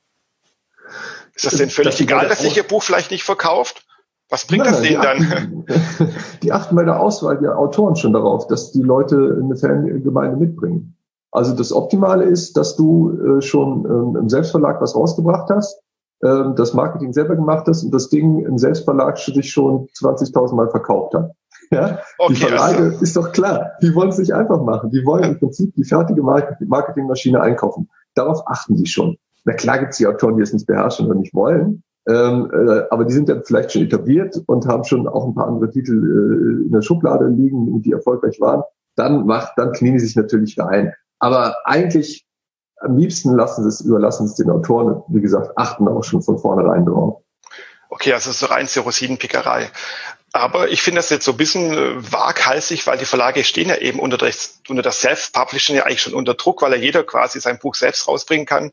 Ist 1.34 1.44
das 1.44 1.56
denn 1.56 1.70
völlig 1.70 1.94
das 1.94 2.00
egal, 2.00 2.28
dass 2.28 2.40
sich 2.40 2.56
ihr 2.56 2.62
Buch 2.62 2.82
vielleicht 2.82 3.10
nicht 3.10 3.24
verkauft? 3.24 3.84
Was 4.30 4.46
bringt 4.46 4.64
Nein, 4.64 4.72
das 4.72 4.82
denen 4.82 5.02
dann? 5.02 5.64
die 6.42 6.52
achten 6.52 6.76
bei 6.76 6.84
der 6.84 7.00
Auswahl 7.00 7.38
der 7.38 7.58
Autoren 7.58 7.96
schon 7.96 8.12
darauf, 8.12 8.46
dass 8.46 8.72
die 8.72 8.82
Leute 8.82 9.40
eine 9.42 9.56
Fangemeinde 9.56 10.36
mitbringen. 10.36 10.96
Also 11.30 11.54
das 11.54 11.72
Optimale 11.72 12.24
ist, 12.24 12.56
dass 12.56 12.76
du 12.76 13.38
äh, 13.38 13.42
schon 13.42 13.84
ähm, 13.84 14.16
im 14.20 14.28
Selbstverlag 14.28 14.80
was 14.80 14.94
rausgebracht 14.94 15.50
hast, 15.50 15.80
ähm, 16.22 16.54
das 16.56 16.74
Marketing 16.74 17.12
selber 17.12 17.36
gemacht 17.36 17.66
hast 17.68 17.84
und 17.84 17.92
das 17.92 18.08
Ding 18.08 18.44
im 18.44 18.58
Selbstverlag 18.58 19.18
sich 19.18 19.50
schon 19.50 19.88
20.000 19.98 20.54
Mal 20.54 20.70
verkauft 20.70 21.14
hat. 21.14 21.32
Ja? 21.70 21.98
Okay, 22.16 22.32
die 22.32 22.40
Verlage 22.40 22.82
also. 22.84 23.02
ist 23.02 23.14
doch 23.14 23.30
klar, 23.30 23.72
die 23.82 23.94
wollen 23.94 24.08
es 24.08 24.16
nicht 24.16 24.32
einfach 24.32 24.62
machen. 24.62 24.88
Die 24.88 25.04
wollen 25.04 25.24
im 25.24 25.38
Prinzip 25.38 25.74
die 25.74 25.84
fertige 25.84 26.22
Marketingmaschine 26.22 27.42
einkaufen. 27.42 27.90
Darauf 28.14 28.40
achten 28.46 28.76
die 28.76 28.86
schon. 28.86 29.18
Na 29.44 29.52
klar 29.52 29.78
gibt 29.78 29.92
es 29.92 29.98
die 29.98 30.06
Autoren, 30.06 30.38
die 30.38 30.42
es 30.42 30.54
nicht 30.54 30.66
beherrschen 30.66 31.10
und 31.10 31.18
nicht 31.18 31.34
wollen, 31.34 31.82
ähm, 32.08 32.50
äh, 32.52 32.84
aber 32.90 33.04
die 33.04 33.12
sind 33.12 33.28
dann 33.28 33.44
vielleicht 33.44 33.72
schon 33.72 33.82
etabliert 33.82 34.40
und 34.46 34.66
haben 34.66 34.84
schon 34.84 35.06
auch 35.06 35.26
ein 35.26 35.34
paar 35.34 35.46
andere 35.46 35.70
Titel 35.70 35.92
äh, 35.92 36.66
in 36.66 36.72
der 36.72 36.80
Schublade 36.80 37.28
liegen, 37.28 37.82
die 37.82 37.92
erfolgreich 37.92 38.40
waren. 38.40 38.62
Dann 38.96 39.26
macht, 39.26 39.52
dann 39.56 39.72
knien 39.72 39.98
sie 39.98 40.06
sich 40.06 40.16
natürlich 40.16 40.58
rein. 40.58 40.94
Aber 41.18 41.56
eigentlich 41.64 42.26
am 42.80 42.96
liebsten 42.96 43.36
lassen 43.36 43.62
sie 43.62 43.68
es, 43.68 43.80
überlassen 43.82 44.24
es 44.24 44.36
den 44.36 44.48
Autoren. 44.48 45.02
Wie 45.08 45.20
gesagt, 45.20 45.52
achten 45.56 45.86
auch 45.86 46.02
schon 46.02 46.22
von 46.22 46.38
vornherein 46.38 46.86
drauf. 46.86 47.22
Okay, 47.90 48.12
also 48.14 48.32
so 48.32 48.46
rein 48.46 48.66
Rosinenpickerei. 48.74 49.70
Aber 50.38 50.68
ich 50.68 50.82
finde 50.82 51.00
das 51.00 51.10
jetzt 51.10 51.24
so 51.24 51.32
ein 51.32 51.36
bisschen 51.36 51.72
äh, 51.72 52.12
waghalsig, 52.12 52.86
weil 52.86 52.96
die 52.96 53.04
Verlage 53.04 53.42
stehen 53.44 53.68
ja 53.68 53.76
eben 53.76 53.98
unter 53.98 54.16
das, 54.16 54.60
unter 54.68 54.82
das 54.82 55.00
Self-Publishing 55.00 55.76
ja 55.76 55.84
eigentlich 55.84 56.02
schon 56.02 56.14
unter 56.14 56.34
Druck, 56.34 56.62
weil 56.62 56.72
ja 56.72 56.78
jeder 56.78 57.02
quasi 57.02 57.40
sein 57.40 57.58
Buch 57.58 57.74
selbst 57.74 58.06
rausbringen 58.06 58.46
kann 58.46 58.72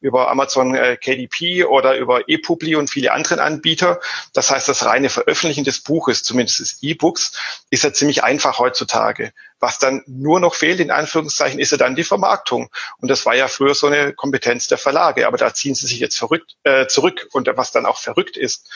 über 0.00 0.30
Amazon 0.30 0.74
äh, 0.74 0.96
KDP 0.96 1.64
oder 1.64 1.96
über 1.96 2.28
ePubli 2.28 2.76
und 2.76 2.88
viele 2.88 3.12
anderen 3.12 3.40
Anbieter. 3.40 4.00
Das 4.32 4.50
heißt, 4.50 4.68
das 4.68 4.86
reine 4.86 5.10
Veröffentlichen 5.10 5.64
des 5.64 5.80
Buches, 5.80 6.22
zumindest 6.22 6.60
des 6.60 6.78
E-Books, 6.82 7.32
ist 7.70 7.84
ja 7.84 7.92
ziemlich 7.92 8.24
einfach 8.24 8.58
heutzutage. 8.58 9.32
Was 9.60 9.78
dann 9.78 10.02
nur 10.06 10.40
noch 10.40 10.54
fehlt, 10.54 10.80
in 10.80 10.90
Anführungszeichen, 10.90 11.60
ist 11.60 11.72
ja 11.72 11.78
dann 11.78 11.94
die 11.94 12.04
Vermarktung. 12.04 12.70
Und 12.98 13.08
das 13.08 13.26
war 13.26 13.34
ja 13.34 13.48
früher 13.48 13.74
so 13.74 13.86
eine 13.86 14.12
Kompetenz 14.12 14.66
der 14.66 14.78
Verlage. 14.78 15.26
Aber 15.26 15.36
da 15.36 15.52
ziehen 15.54 15.74
sie 15.74 15.86
sich 15.86 16.00
jetzt 16.00 16.16
verrückt, 16.16 16.56
äh, 16.64 16.86
zurück. 16.86 17.28
Und 17.32 17.48
was 17.54 17.70
dann 17.70 17.86
auch 17.86 17.98
verrückt 17.98 18.36
ist, 18.36 18.68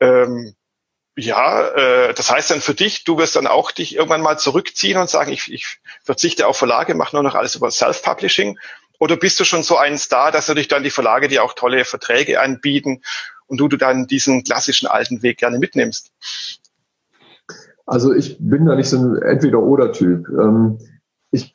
ähm, 0.00 0.54
ja, 1.16 1.68
äh, 1.68 2.14
das 2.14 2.30
heißt 2.30 2.50
dann 2.50 2.60
für 2.60 2.74
dich, 2.74 3.04
du 3.04 3.16
wirst 3.16 3.36
dann 3.36 3.46
auch 3.46 3.70
dich 3.70 3.96
irgendwann 3.96 4.20
mal 4.20 4.38
zurückziehen 4.38 4.98
und 4.98 5.08
sagen, 5.08 5.32
ich, 5.32 5.50
ich 5.50 5.78
verzichte 6.04 6.46
auf 6.46 6.58
Verlage, 6.58 6.94
mache 6.94 7.16
nur 7.16 7.22
noch 7.22 7.34
alles 7.34 7.54
über 7.54 7.70
Self-Publishing. 7.70 8.58
Oder 8.98 9.16
bist 9.16 9.40
du 9.40 9.44
schon 9.44 9.62
so 9.62 9.76
ein 9.76 9.98
Star, 9.98 10.30
dass 10.30 10.48
natürlich 10.48 10.68
dann 10.68 10.82
die 10.82 10.90
Verlage 10.90 11.28
dir 11.28 11.42
auch 11.42 11.54
tolle 11.54 11.84
Verträge 11.84 12.40
anbieten 12.40 13.02
und 13.46 13.58
du, 13.58 13.68
du 13.68 13.76
dann 13.76 14.06
diesen 14.06 14.44
klassischen 14.44 14.88
alten 14.88 15.22
Weg 15.22 15.38
gerne 15.38 15.58
mitnimmst? 15.58 16.12
Also 17.86 18.12
ich 18.12 18.36
bin 18.38 18.66
da 18.66 18.74
nicht 18.74 18.90
so 18.90 18.98
ein 18.98 19.22
Entweder-Oder-Typ. 19.22 20.28
Ähm, 20.28 20.78
ich 21.30 21.54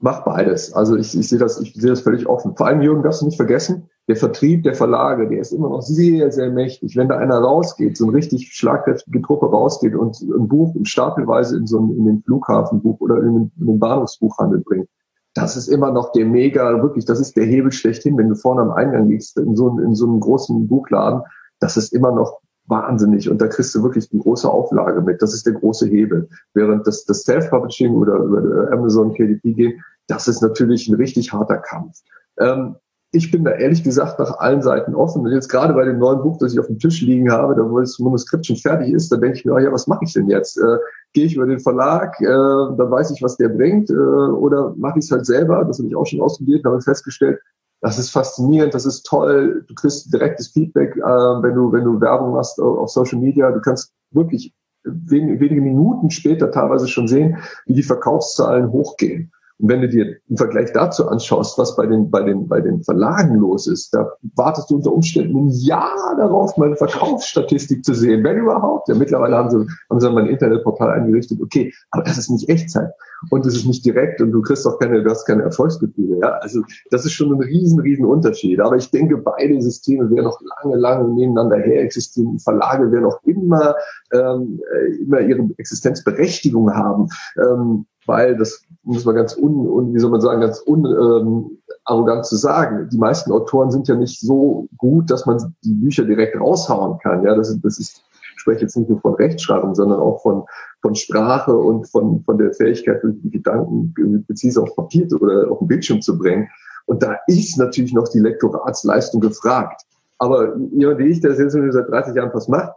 mache 0.00 0.22
beides. 0.24 0.72
Also 0.72 0.96
ich, 0.96 1.18
ich 1.18 1.28
sehe 1.28 1.38
das, 1.38 1.60
ich 1.60 1.74
sehe 1.74 1.90
das 1.90 2.00
völlig 2.00 2.26
offen. 2.26 2.56
Vor 2.56 2.66
allem, 2.66 2.80
Jürgen, 2.80 3.02
darfst 3.02 3.20
du 3.20 3.26
nicht 3.26 3.36
vergessen, 3.36 3.90
der 4.08 4.16
Vertrieb 4.16 4.64
der 4.64 4.74
Verlage, 4.74 5.28
der 5.28 5.40
ist 5.40 5.52
immer 5.52 5.70
noch 5.70 5.80
sehr, 5.80 6.30
sehr 6.30 6.50
mächtig. 6.50 6.96
Wenn 6.96 7.08
da 7.08 7.16
einer 7.16 7.38
rausgeht, 7.38 7.96
so 7.96 8.06
ein 8.06 8.14
richtig 8.14 8.52
schlagkräftige 8.52 9.22
Truppe 9.22 9.46
rausgeht 9.46 9.94
und 9.94 10.20
ein 10.20 10.46
Buch 10.48 10.74
Stapelweise 10.82 11.56
in 11.56 11.66
so 11.66 11.78
einen, 11.78 11.96
in 11.96 12.04
den 12.04 12.22
Flughafenbuch 12.22 13.00
oder 13.00 13.16
in 13.18 13.34
den, 13.34 13.52
in 13.58 13.66
den 13.66 13.78
Bahnhofsbuchhandel 13.78 14.60
bringt, 14.60 14.88
das 15.32 15.56
ist 15.56 15.68
immer 15.68 15.90
noch 15.90 16.12
der 16.12 16.26
mega, 16.26 16.82
wirklich, 16.82 17.06
das 17.06 17.18
ist 17.18 17.36
der 17.36 17.44
Hebel 17.44 17.72
schlechthin, 17.72 18.16
wenn 18.18 18.28
du 18.28 18.36
vorne 18.36 18.62
am 18.62 18.70
Eingang 18.70 19.08
liegst, 19.08 19.36
in 19.38 19.56
so, 19.56 19.78
in 19.78 19.94
so 19.94 20.06
einem 20.06 20.20
großen 20.20 20.68
Buchladen, 20.68 21.22
das 21.58 21.76
ist 21.76 21.92
immer 21.92 22.12
noch 22.12 22.40
wahnsinnig 22.66 23.28
und 23.28 23.40
da 23.40 23.48
kriegst 23.48 23.74
du 23.74 23.82
wirklich 23.82 24.08
die 24.08 24.18
große 24.18 24.48
Auflage 24.48 25.02
mit. 25.02 25.20
Das 25.20 25.34
ist 25.34 25.46
der 25.46 25.54
große 25.54 25.86
Hebel. 25.86 26.28
Während 26.54 26.86
das, 26.86 27.04
das 27.04 27.22
Self-Publishing 27.22 27.94
oder 27.94 28.16
über 28.16 28.72
Amazon 28.72 29.12
KDP 29.12 29.52
gehen, 29.52 29.84
das 30.06 30.28
ist 30.28 30.40
natürlich 30.40 30.88
ein 30.88 30.94
richtig 30.94 31.32
harter 31.32 31.58
Kampf. 31.58 31.98
Ähm, 32.38 32.76
ich 33.14 33.30
bin 33.30 33.44
da 33.44 33.52
ehrlich 33.52 33.84
gesagt 33.84 34.18
nach 34.18 34.38
allen 34.38 34.60
Seiten 34.60 34.94
offen. 34.94 35.22
Und 35.22 35.32
jetzt 35.32 35.48
gerade 35.48 35.72
bei 35.74 35.84
dem 35.84 35.98
neuen 35.98 36.22
Buch, 36.22 36.38
das 36.38 36.52
ich 36.52 36.60
auf 36.60 36.66
dem 36.66 36.78
Tisch 36.78 37.00
liegen 37.00 37.30
habe, 37.30 37.54
da 37.54 37.62
wo 37.68 37.78
das 37.78 37.98
Manuskript 37.98 38.46
schon 38.46 38.56
fertig 38.56 38.92
ist, 38.92 39.10
da 39.10 39.16
denke 39.16 39.38
ich 39.38 39.44
mir, 39.44 39.54
oh 39.54 39.58
ja, 39.58 39.72
was 39.72 39.86
mache 39.86 40.04
ich 40.04 40.12
denn 40.12 40.28
jetzt? 40.28 40.58
Äh, 40.58 40.78
Gehe 41.12 41.26
ich 41.26 41.36
über 41.36 41.46
den 41.46 41.60
Verlag, 41.60 42.20
äh, 42.20 42.24
dann 42.24 42.90
weiß 42.90 43.12
ich, 43.12 43.22
was 43.22 43.36
der 43.36 43.48
bringt, 43.48 43.88
äh, 43.88 43.94
oder 43.94 44.74
mache 44.76 44.98
ich 44.98 45.04
es 45.04 45.12
halt 45.12 45.26
selber? 45.26 45.64
Das 45.64 45.78
habe 45.78 45.88
ich 45.88 45.94
auch 45.94 46.06
schon 46.06 46.20
ausprobiert, 46.20 46.64
habe 46.64 46.80
festgestellt, 46.80 47.38
das 47.80 47.98
ist 47.98 48.10
faszinierend, 48.10 48.74
das 48.74 48.86
ist 48.86 49.04
toll. 49.04 49.64
Du 49.68 49.74
kriegst 49.74 50.12
direktes 50.12 50.48
Feedback, 50.48 50.96
äh, 50.96 51.00
wenn 51.00 51.54
du 51.54 51.70
wenn 51.70 51.84
du 51.84 52.00
Werbung 52.00 52.32
machst 52.32 52.58
auf 52.60 52.90
Social 52.90 53.20
Media. 53.20 53.52
Du 53.52 53.60
kannst 53.60 53.92
wirklich 54.10 54.54
wenige 54.84 55.60
Minuten 55.60 56.10
später 56.10 56.50
teilweise 56.50 56.88
schon 56.88 57.08
sehen, 57.08 57.38
wie 57.66 57.74
die 57.74 57.82
Verkaufszahlen 57.82 58.70
hochgehen. 58.70 59.32
Und 59.58 59.68
wenn 59.68 59.82
du 59.82 59.88
dir 59.88 60.16
im 60.28 60.36
Vergleich 60.36 60.72
dazu 60.72 61.06
anschaust, 61.06 61.58
was 61.58 61.76
bei 61.76 61.86
den, 61.86 62.10
bei 62.10 62.22
den, 62.22 62.48
bei 62.48 62.60
den 62.60 62.82
Verlagen 62.82 63.36
los 63.36 63.66
ist, 63.68 63.94
da 63.94 64.10
wartest 64.34 64.70
du 64.70 64.76
unter 64.76 64.92
Umständen 64.92 65.46
ein 65.46 65.48
Jahr 65.50 66.16
darauf, 66.18 66.56
mal 66.56 66.66
eine 66.66 66.76
Verkaufsstatistik 66.76 67.84
zu 67.84 67.94
sehen, 67.94 68.24
wenn 68.24 68.38
überhaupt. 68.38 68.88
Ja, 68.88 68.94
mittlerweile 68.96 69.36
haben 69.36 69.50
sie, 69.50 69.66
haben 69.88 70.00
sie 70.00 70.10
mal 70.10 70.24
ein 70.24 70.30
Internetportal 70.30 70.90
eingerichtet. 70.90 71.40
Okay, 71.40 71.72
aber 71.90 72.02
das 72.02 72.18
ist 72.18 72.30
nicht 72.30 72.48
Echtzeit. 72.48 72.90
Und 73.30 73.46
es 73.46 73.54
ist 73.54 73.66
nicht 73.66 73.84
direkt 73.86 74.20
und 74.20 74.32
du 74.32 74.42
kriegst 74.42 74.66
auch 74.66 74.78
keine, 74.78 75.02
du 75.02 75.10
hast 75.10 75.24
keine 75.24 75.44
Erfolgsgefühle. 75.44 76.18
Ja, 76.20 76.30
also 76.40 76.62
das 76.90 77.04
ist 77.04 77.12
schon 77.12 77.32
ein 77.32 77.40
riesen, 77.40 77.80
riesen 77.80 78.04
Unterschied. 78.04 78.60
Aber 78.60 78.76
ich 78.76 78.90
denke, 78.90 79.16
beide 79.18 79.60
Systeme 79.62 80.10
werden 80.10 80.24
noch 80.24 80.40
lange, 80.62 80.76
lange 80.76 81.14
nebeneinander 81.14 81.58
her 81.58 81.80
existieren. 81.80 82.38
Versilage 82.38 82.90
werden 82.90 83.06
auch 83.06 83.20
immer, 83.24 83.76
ähm, 84.12 84.60
immer 85.00 85.20
ihre 85.20 85.48
Existenzberechtigung 85.56 86.74
haben. 86.74 87.08
Ähm, 87.38 87.86
weil 88.06 88.36
das 88.36 88.62
muss 88.82 89.04
man 89.04 89.14
ganz 89.14 89.36
un, 89.36 89.66
un 89.66 89.94
wie 89.94 89.98
soll 89.98 90.10
man 90.10 90.20
sagen, 90.20 90.40
ganz 90.40 90.62
un, 90.66 90.84
ähm, 90.84 91.58
arrogant 91.84 92.26
zu 92.26 92.36
sagen. 92.36 92.88
Die 92.90 92.98
meisten 92.98 93.32
Autoren 93.32 93.70
sind 93.70 93.88
ja 93.88 93.94
nicht 93.94 94.20
so 94.20 94.68
gut, 94.76 95.10
dass 95.10 95.26
man 95.26 95.54
die 95.64 95.74
Bücher 95.74 96.04
direkt 96.04 96.38
raushauen 96.38 96.98
kann. 96.98 97.24
Ja, 97.24 97.34
das 97.34 97.58
das 97.60 97.78
ist 97.78 98.04
ich 98.34 98.40
spreche 98.40 98.62
jetzt 98.62 98.76
nicht 98.76 98.90
nur 98.90 99.00
von 99.00 99.14
Rechtschreibung, 99.14 99.74
sondern 99.74 100.00
auch 100.00 100.20
von, 100.20 100.44
von 100.82 100.94
Sprache 100.94 101.56
und 101.56 101.88
von, 101.88 102.22
von 102.24 102.36
der 102.36 102.52
Fähigkeit, 102.52 103.00
die 103.02 103.30
Gedanken 103.30 103.94
präzise 104.26 104.60
auf 104.60 104.74
Papier 104.76 105.06
oder 105.20 105.50
auf 105.50 105.60
den 105.60 105.68
Bildschirm 105.68 106.02
zu 106.02 106.18
bringen. 106.18 106.48
Und 106.86 107.02
da 107.02 107.16
ist 107.26 107.56
natürlich 107.56 107.94
noch 107.94 108.08
die 108.08 108.18
Lektoratsleistung 108.18 109.20
gefragt. 109.20 109.82
Aber 110.18 110.56
jemand 110.72 110.98
wie 110.98 111.06
ich, 111.06 111.20
der 111.20 111.32
jetzt 111.32 111.52
seit 111.52 111.88
30 111.88 112.14
Jahren 112.14 112.30
was 112.34 112.48
macht, 112.48 112.72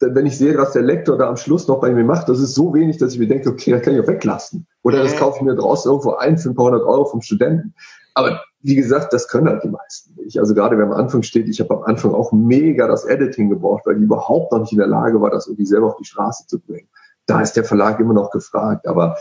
wenn 0.00 0.26
ich 0.26 0.38
sehe, 0.38 0.56
was 0.56 0.72
der 0.72 0.82
Lektor 0.82 1.18
da 1.18 1.28
am 1.28 1.36
Schluss 1.36 1.68
noch 1.68 1.80
bei 1.80 1.90
mir 1.92 2.04
macht, 2.04 2.28
das 2.28 2.40
ist 2.40 2.54
so 2.54 2.72
wenig, 2.74 2.98
dass 2.98 3.12
ich 3.12 3.18
mir 3.18 3.28
denke, 3.28 3.50
okay, 3.50 3.72
das 3.72 3.82
kann 3.82 3.94
ich 3.94 4.00
auch 4.00 4.06
weglassen. 4.06 4.66
Oder 4.82 5.02
das 5.02 5.16
kaufe 5.16 5.38
ich 5.38 5.42
mir 5.42 5.54
draußen 5.54 5.90
irgendwo 5.90 6.14
ein 6.14 6.38
für 6.38 6.50
ein 6.50 6.54
paar 6.54 6.66
hundert 6.66 6.82
Euro 6.82 7.04
vom 7.04 7.20
Studenten. 7.20 7.74
Aber 8.14 8.42
wie 8.62 8.74
gesagt, 8.74 9.12
das 9.12 9.28
können 9.28 9.48
halt 9.48 9.62
die 9.64 9.68
meisten 9.68 10.14
nicht. 10.16 10.38
Also 10.38 10.54
gerade 10.54 10.76
wenn 10.76 10.86
am 10.86 10.92
Anfang 10.92 11.22
steht, 11.22 11.48
ich 11.48 11.60
habe 11.60 11.76
am 11.76 11.82
Anfang 11.82 12.14
auch 12.14 12.32
mega 12.32 12.86
das 12.86 13.04
Editing 13.04 13.50
gebraucht, 13.50 13.86
weil 13.86 13.96
die 13.96 14.04
überhaupt 14.04 14.52
noch 14.52 14.60
nicht 14.60 14.72
in 14.72 14.78
der 14.78 14.86
Lage 14.86 15.20
war, 15.20 15.30
das 15.30 15.46
irgendwie 15.46 15.66
selber 15.66 15.88
auf 15.88 15.96
die 15.96 16.04
Straße 16.04 16.46
zu 16.46 16.60
bringen. 16.60 16.88
Da 17.26 17.40
ist 17.40 17.54
der 17.56 17.64
Verlag 17.64 18.00
immer 18.00 18.14
noch 18.14 18.30
gefragt. 18.30 18.86
Aber 18.86 19.16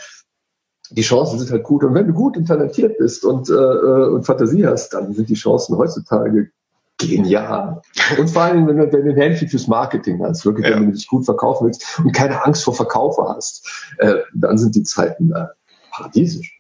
die 0.92 1.02
Chancen 1.02 1.40
sind 1.40 1.52
halt 1.52 1.64
gut. 1.64 1.84
Und 1.84 1.94
wenn 1.94 2.08
du 2.08 2.14
gut 2.14 2.36
und 2.36 2.48
talentiert 2.48 2.98
bist 2.98 3.24
und, 3.24 3.50
äh, 3.50 3.54
äh 3.54 4.10
und 4.10 4.26
Fantasie 4.26 4.66
hast, 4.66 4.94
dann 4.94 5.14
sind 5.14 5.30
die 5.30 5.36
Chancen 5.36 5.78
heutzutage 5.78 6.52
genial. 7.00 7.82
Und 8.18 8.30
vor 8.30 8.44
allem, 8.44 8.68
wenn 8.68 8.78
du, 8.78 8.92
wenn 8.92 9.06
du 9.06 9.12
ein 9.12 9.18
Händchen 9.18 9.48
fürs 9.48 9.68
Marketing 9.68 10.22
hast, 10.24 10.46
wirklich, 10.46 10.68
ja. 10.68 10.76
wenn 10.76 10.88
du 10.88 10.92
dich 10.92 11.08
gut 11.08 11.26
verkaufen 11.26 11.66
willst 11.66 12.00
und 12.00 12.12
keine 12.12 12.46
Angst 12.46 12.64
vor 12.64 12.76
Verkaufe 12.76 13.24
hast, 13.28 13.68
äh, 13.98 14.16
dann 14.34 14.58
sind 14.58 14.76
die 14.76 14.84
Zeiten 14.84 15.32
äh, 15.32 15.46
paradiesisch. 15.92 16.59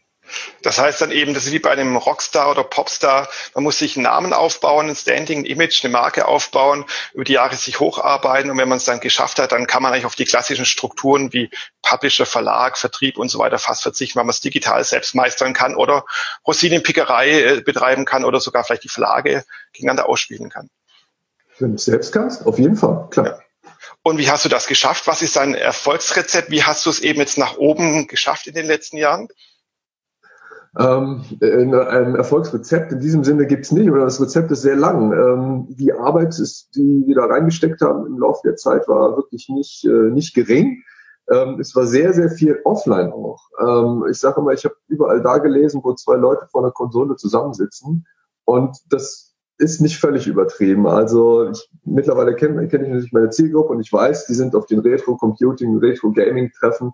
Das 0.61 0.79
heißt 0.79 1.01
dann 1.01 1.11
eben, 1.11 1.33
das 1.33 1.45
ist 1.45 1.51
wie 1.51 1.59
bei 1.59 1.71
einem 1.71 1.95
Rockstar 1.95 2.49
oder 2.51 2.63
Popstar. 2.63 3.27
Man 3.55 3.63
muss 3.63 3.79
sich 3.79 3.95
einen 3.95 4.03
Namen 4.03 4.33
aufbauen, 4.33 4.89
ein 4.89 4.95
Standing, 4.95 5.39
ein 5.39 5.45
Image, 5.45 5.83
eine 5.83 5.91
Marke 5.91 6.27
aufbauen, 6.27 6.85
über 7.13 7.23
die 7.23 7.33
Jahre 7.33 7.55
sich 7.55 7.79
hocharbeiten. 7.79 8.51
Und 8.51 8.57
wenn 8.57 8.69
man 8.69 8.77
es 8.77 8.85
dann 8.85 8.99
geschafft 8.99 9.39
hat, 9.39 9.51
dann 9.51 9.67
kann 9.67 9.83
man 9.83 9.93
eigentlich 9.93 10.05
auf 10.05 10.15
die 10.15 10.25
klassischen 10.25 10.65
Strukturen 10.65 11.33
wie 11.33 11.49
Publisher, 11.81 12.25
Verlag, 12.25 12.77
Vertrieb 12.77 13.17
und 13.17 13.29
so 13.29 13.39
weiter 13.39 13.59
fast 13.59 13.83
verzichten, 13.83 14.17
weil 14.17 14.25
man 14.25 14.31
es 14.31 14.41
digital 14.41 14.83
selbst 14.83 15.15
meistern 15.15 15.53
kann 15.53 15.75
oder 15.75 16.05
Rosinenpickerei 16.45 17.41
äh, 17.41 17.61
betreiben 17.61 18.05
kann 18.05 18.25
oder 18.25 18.39
sogar 18.39 18.63
vielleicht 18.63 18.83
die 18.83 18.89
Verlage 18.89 19.45
gegeneinander 19.73 20.07
ausspielen 20.07 20.49
kann. 20.49 20.69
Wenn 21.59 21.69
du 21.69 21.75
es 21.75 21.85
selbst 21.85 22.13
kannst, 22.13 22.45
auf 22.45 22.57
jeden 22.57 22.75
Fall, 22.75 23.07
klar. 23.09 23.25
Ja. 23.25 23.39
Und 24.01 24.17
wie 24.17 24.29
hast 24.29 24.45
du 24.45 24.49
das 24.49 24.67
geschafft? 24.67 25.07
Was 25.07 25.21
ist 25.21 25.35
dein 25.35 25.55
Erfolgsrezept? 25.55 26.49
Wie 26.51 26.63
hast 26.63 26.85
du 26.85 26.89
es 26.89 26.99
eben 26.99 27.19
jetzt 27.19 27.37
nach 27.37 27.57
oben 27.57 28.07
geschafft 28.07 28.47
in 28.47 28.53
den 28.53 28.65
letzten 28.65 28.97
Jahren? 28.97 29.27
Ähm, 30.77 31.23
ein 31.41 32.15
Erfolgsrezept 32.15 32.91
in 32.91 32.99
diesem 32.99 33.23
Sinne 33.23 33.47
gibt's 33.47 33.71
nicht, 33.71 33.89
oder 33.89 34.03
das 34.03 34.21
Rezept 34.21 34.51
ist 34.51 34.61
sehr 34.61 34.75
lang. 34.75 35.11
Ähm, 35.11 35.67
die 35.69 35.93
Arbeit, 35.93 36.37
ist, 36.39 36.75
die 36.75 37.03
wir 37.07 37.15
da 37.15 37.25
reingesteckt 37.25 37.81
haben 37.81 38.05
im 38.05 38.19
Laufe 38.19 38.41
der 38.45 38.55
Zeit, 38.55 38.87
war 38.87 39.17
wirklich 39.17 39.49
nicht, 39.49 39.83
äh, 39.85 40.11
nicht 40.11 40.35
gering. 40.35 40.83
Ähm, 41.29 41.59
es 41.59 41.75
war 41.75 41.85
sehr, 41.85 42.13
sehr 42.13 42.29
viel 42.29 42.59
offline 42.65 43.11
auch. 43.11 43.49
Ähm, 43.59 44.05
ich 44.09 44.19
sage 44.19 44.41
immer, 44.41 44.51
ich 44.51 44.65
habe 44.65 44.75
überall 44.87 45.21
da 45.21 45.37
gelesen, 45.39 45.81
wo 45.83 45.93
zwei 45.93 46.15
Leute 46.15 46.47
vor 46.51 46.61
einer 46.61 46.71
Konsole 46.71 47.15
zusammensitzen. 47.15 48.05
Und 48.45 48.77
das 48.89 49.35
ist 49.57 49.81
nicht 49.81 49.99
völlig 49.99 50.27
übertrieben. 50.27 50.87
Also 50.87 51.49
ich, 51.49 51.69
mittlerweile 51.83 52.35
kenne 52.35 52.67
kenn 52.67 52.83
ich 52.83 52.89
natürlich 52.89 53.11
meine 53.11 53.29
Zielgruppe 53.29 53.73
und 53.73 53.81
ich 53.81 53.91
weiß, 53.91 54.25
die 54.27 54.33
sind 54.33 54.55
auf 54.55 54.65
den 54.65 54.79
Retro-Computing, 54.79 55.77
Retro-Gaming-Treffen. 55.77 56.91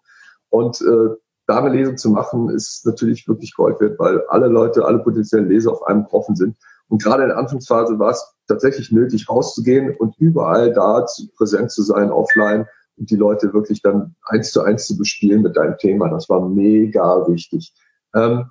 Und 0.49 0.81
äh, 0.81 1.15
da 1.47 1.59
eine 1.59 1.75
Lesung 1.75 1.97
zu 1.97 2.09
machen, 2.09 2.49
ist 2.49 2.85
natürlich 2.85 3.27
wirklich 3.27 3.53
Gold 3.53 3.79
wert, 3.79 3.99
weil 3.99 4.25
alle 4.27 4.47
Leute, 4.47 4.85
alle 4.85 4.99
potenziellen 4.99 5.49
Leser 5.49 5.71
auf 5.71 5.83
einem 5.83 6.05
offen 6.07 6.35
sind. 6.35 6.57
Und 6.87 7.03
gerade 7.03 7.23
in 7.23 7.29
der 7.29 7.37
Anfangsphase 7.37 7.97
war 7.99 8.11
es 8.11 8.35
tatsächlich 8.47 8.91
nötig, 8.91 9.29
rauszugehen 9.29 9.95
und 9.95 10.15
überall 10.19 10.73
da 10.73 11.05
zu, 11.05 11.27
präsent 11.35 11.71
zu 11.71 11.83
sein, 11.83 12.11
offline 12.11 12.67
und 12.97 13.09
die 13.09 13.15
Leute 13.15 13.53
wirklich 13.53 13.81
dann 13.81 14.15
eins 14.23 14.51
zu 14.51 14.61
eins 14.61 14.85
zu 14.85 14.97
bespielen 14.97 15.41
mit 15.41 15.57
deinem 15.57 15.77
Thema. 15.77 16.09
Das 16.09 16.29
war 16.29 16.47
mega 16.47 17.27
wichtig. 17.27 17.73
Ähm, 18.13 18.45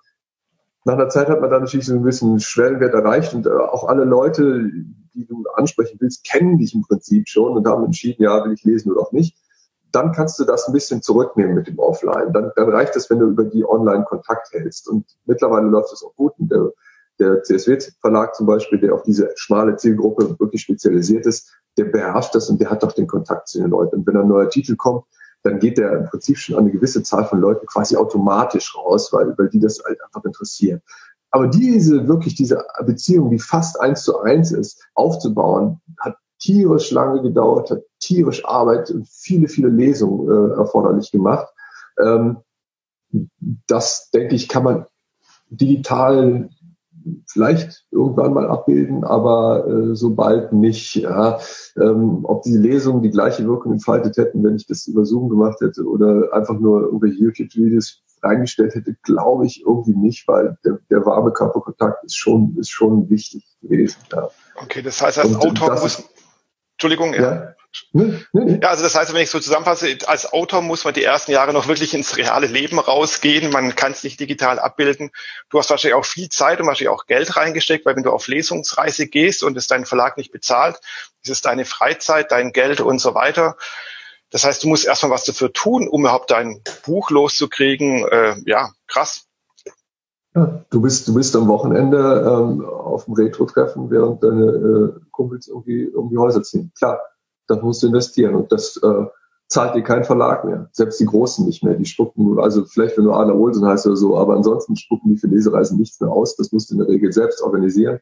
nach 0.85 0.95
einer 0.95 1.09
Zeit 1.09 1.29
hat 1.29 1.41
man 1.41 1.51
dann 1.51 1.63
natürlich 1.63 1.87
so 1.87 1.95
ein 1.95 2.03
bisschen 2.03 2.41
Schwellenwert 2.41 2.93
erreicht 2.93 3.35
und 3.35 3.47
äh, 3.47 3.51
auch 3.51 3.89
alle 3.89 4.05
Leute, 4.05 4.71
die 5.15 5.27
du 5.27 5.45
ansprechen 5.55 5.97
willst, 6.01 6.25
kennen 6.25 6.59
dich 6.59 6.75
im 6.75 6.83
Prinzip 6.83 7.29
schon 7.29 7.57
und 7.57 7.67
haben 7.67 7.85
entschieden, 7.85 8.23
ja, 8.23 8.45
will 8.45 8.53
ich 8.53 8.65
lesen 8.65 8.93
oder 8.93 9.01
auch 9.01 9.13
nicht 9.13 9.37
dann 9.95 10.13
kannst 10.13 10.39
du 10.39 10.45
das 10.45 10.67
ein 10.67 10.73
bisschen 10.73 11.03
zurücknehmen 11.03 11.55
mit 11.55 11.69
dem 11.69 11.79
Offline. 11.79 12.33
Dann, 12.33 12.51
dann 12.57 12.69
reicht 12.71 12.97
es, 12.97 13.09
wenn 13.11 13.21
du 13.21 13.27
über 13.27 13.45
die 13.45 13.65
Online 13.65 14.05
Kontakt 14.05 14.53
hältst. 14.53 14.89
Und 14.89 15.07
mittlerweile 15.25 15.69
läuft 15.69 15.93
es 15.93 16.03
auch 16.03 16.15
gut. 16.17 16.33
Und 16.39 16.51
der, 16.51 16.73
der 17.21 17.43
CSW-Verlag 17.43 18.35
zum 18.35 18.47
Beispiel, 18.47 18.81
der 18.81 18.95
auf 18.95 19.03
diese 19.03 19.31
schmale 19.37 19.77
Zielgruppe 19.77 20.39
wirklich 20.39 20.63
spezialisiert 20.63 21.27
ist, 21.27 21.55
der 21.77 21.85
beherrscht 21.85 22.35
das 22.35 22.51
und 22.51 22.61
der 22.61 22.71
hat 22.71 22.83
doch 22.83 22.93
den 22.93 23.07
Kontakt 23.07 23.49
zu 23.49 23.59
den 23.59 23.71
Leuten. 23.71 23.97
Und 23.97 24.07
wenn 24.07 24.17
ein 24.17 24.29
neuer 24.29 24.49
Titel 24.49 24.77
kommt, 24.77 25.05
dann 25.45 25.59
geht 25.59 25.79
der 25.79 25.93
im 25.93 26.07
Prinzip 26.07 26.39
schon 26.39 26.57
an 26.57 26.63
eine 26.63 26.73
gewisse 26.73 27.03
Zahl 27.03 27.25
von 27.27 27.41
Leuten 27.41 27.67
quasi 27.67 27.97
automatisch 27.97 28.77
raus, 28.77 29.13
weil, 29.13 29.37
weil 29.37 29.49
die 29.49 29.61
das 29.61 29.81
halt 29.85 30.03
einfach 30.03 30.25
interessieren. 30.25 30.81
Aber 31.31 31.49
diese, 31.49 32.09
wirklich 32.09 32.35
diese 32.35 32.65
Beziehung, 32.87 33.31
die 33.31 33.39
fast 33.39 33.81
eins 33.81 34.05
zu 34.05 34.21
eins 34.21 34.53
ist, 34.53 34.83
aufzubauen, 34.95 35.81
hat 35.99 36.17
tierisch 36.45 36.91
lange 36.91 37.23
gedauert, 37.23 37.71
hat 37.71 37.83
tierisch 38.01 38.45
Arbeit 38.45 38.91
und 38.91 39.09
viele, 39.09 39.49
viele 39.49 39.69
Lesungen 39.69 40.29
äh, 40.29 40.55
erforderlich 40.55 41.11
gemacht. 41.11 41.49
Ähm, 41.99 42.39
das, 43.67 44.11
denke 44.11 44.35
ich, 44.35 44.49
kann 44.49 44.65
man 44.65 44.87
digital 45.49 46.51
vielleicht 47.29 47.87
irgendwann 47.91 48.33
mal 48.33 48.47
abbilden, 48.47 49.05
aber 49.05 49.67
äh, 49.67 49.95
sobald 49.95 50.53
nicht. 50.53 50.97
Ja, 50.97 51.39
ähm, 51.77 52.21
ob 52.25 52.43
die 52.43 52.57
Lesungen 52.57 53.03
die 53.03 53.11
gleiche 53.11 53.47
Wirkung 53.47 53.73
entfaltet 53.73 54.17
hätten, 54.17 54.43
wenn 54.43 54.57
ich 54.57 54.67
das 54.67 54.87
über 54.87 55.05
Zoom 55.05 55.29
gemacht 55.29 55.61
hätte 55.61 55.85
oder 55.85 56.33
einfach 56.33 56.59
nur 56.59 56.83
irgendwelche 56.83 57.19
YouTube-Videos 57.19 58.03
reingestellt 58.23 58.75
hätte, 58.75 58.97
glaube 59.03 59.47
ich 59.47 59.63
irgendwie 59.67 59.95
nicht, 59.95 60.27
weil 60.29 60.57
der, 60.65 60.79
der 60.91 61.05
warme 61.05 61.33
Körperkontakt 61.33 62.05
ist 62.05 62.17
schon, 62.17 62.57
ist 62.59 62.71
schon 62.71 63.11
wichtig 63.11 63.45
gewesen. 63.61 63.99
Ja. 64.13 64.29
Okay, 64.63 64.83
das 64.83 65.03
heißt, 65.03 65.19
als 65.19 65.29
Und 65.29 65.37
Autor 65.37 65.79
muss, 65.81 66.03
Entschuldigung, 66.85 67.15
ja. 67.15 67.55
Ja, 67.93 68.69
also 68.69 68.85
das 68.85 68.95
heißt, 68.95 69.13
wenn 69.13 69.23
ich 69.23 69.31
so 69.31 69.41
zusammenfasse, 69.41 69.99
als 70.07 70.33
Autor 70.33 70.63
muss 70.63 70.85
man 70.85 70.95
die 70.95 71.03
ersten 71.03 71.33
Jahre 71.33 71.53
noch 71.53 71.67
wirklich 71.67 71.93
ins 71.93 72.17
reale 72.17 72.47
Leben 72.47 72.79
rausgehen. 72.79 73.51
Man 73.51 73.75
kann 73.75 73.91
es 73.93 74.05
nicht 74.05 74.21
digital 74.21 74.61
abbilden. 74.61 75.11
Du 75.51 75.59
hast 75.59 75.71
wahrscheinlich 75.71 75.95
auch 75.95 76.05
viel 76.05 76.29
Zeit 76.29 76.61
und 76.61 76.69
wahrscheinlich 76.69 76.95
auch 76.95 77.07
Geld 77.07 77.37
reingesteckt, 77.37 77.85
weil 77.85 77.97
wenn 77.97 78.05
du 78.05 78.13
auf 78.13 78.29
Lesungsreise 78.29 79.09
gehst 79.09 79.43
und 79.43 79.57
es 79.57 79.67
dein 79.67 79.87
Verlag 79.87 80.17
nicht 80.17 80.31
bezahlt, 80.31 80.77
ist 81.23 81.31
es 81.31 81.41
deine 81.41 81.65
Freizeit, 81.65 82.31
dein 82.31 82.53
Geld 82.53 82.81
und 82.81 83.01
so 83.01 83.15
weiter. 83.15 83.57
Das 84.31 84.45
heißt, 84.45 84.63
du 84.63 84.69
musst 84.69 84.85
erstmal 84.85 85.11
was 85.11 85.25
dafür 85.25 85.53
tun, 85.53 85.89
um 85.89 86.03
überhaupt 86.03 86.31
dein 86.31 86.63
Buch 86.85 87.11
loszukriegen. 87.11 88.07
Äh, 88.07 88.37
ja, 88.47 88.73
krass. 88.87 89.27
Ja, 90.35 90.65
du 90.71 90.81
bist, 90.81 91.07
du 91.07 91.15
bist 91.15 91.37
am 91.37 91.47
Wochenende 91.47 91.99
ähm, 91.99 92.65
auf 92.65 93.05
dem 93.05 93.15
Retro-Treffen, 93.15 93.91
während 93.91 94.23
deine 94.23 94.45
äh, 94.45 95.01
Kumpels 95.13 95.47
irgendwie 95.47 95.89
um 95.89 96.11
die 96.11 96.19
Häuser 96.19 96.43
ziehen. 96.43 96.73
Klar, 96.77 97.01
da 97.47 97.57
musst 97.57 97.83
du 97.83 97.87
investieren 97.87 98.35
und 98.35 98.51
das 98.51 98.77
äh, 98.79 99.05
zahlt 99.49 99.77
dir 99.77 99.83
kein 99.83 100.03
Verlag 100.03 100.45
mehr. 100.45 100.69
Selbst 100.73 100.99
die 100.99 101.07
Großen 101.07 101.47
nicht 101.47 101.63
mehr. 101.63 101.75
Die 101.75 101.85
spucken, 101.85 102.41
also 102.41 102.65
vielleicht 102.65 102.99
wenn 102.99 103.05
du 103.05 103.13
Arne 103.13 103.35
Olsen 103.35 103.65
heißt 103.65 103.87
oder 103.87 103.97
so, 103.97 104.17
aber 104.17 104.35
ansonsten 104.35 104.75
spucken 104.75 105.11
die 105.11 105.19
für 105.19 105.29
Lesereisen 105.29 105.79
nichts 105.79 106.01
mehr 106.01 106.11
aus. 106.11 106.35
Das 106.35 106.51
musst 106.51 106.71
du 106.71 106.75
in 106.75 106.81
der 106.81 106.89
Regel 106.89 107.13
selbst 107.13 107.41
organisieren. 107.41 108.01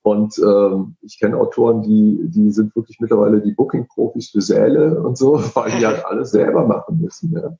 Und 0.00 0.38
ähm, 0.38 0.96
ich 1.02 1.18
kenne 1.18 1.36
Autoren, 1.36 1.82
die, 1.82 2.30
die 2.30 2.50
sind 2.50 2.74
wirklich 2.76 2.98
mittlerweile 2.98 3.42
die 3.42 3.52
Booking-Profis 3.52 4.30
für 4.30 4.40
Säle 4.40 5.02
und 5.02 5.18
so, 5.18 5.34
weil 5.54 5.72
die 5.72 5.86
halt 5.86 6.02
alles 6.06 6.30
selber 6.30 6.66
machen 6.66 6.98
müssen. 7.00 7.34
Ja. 7.34 7.58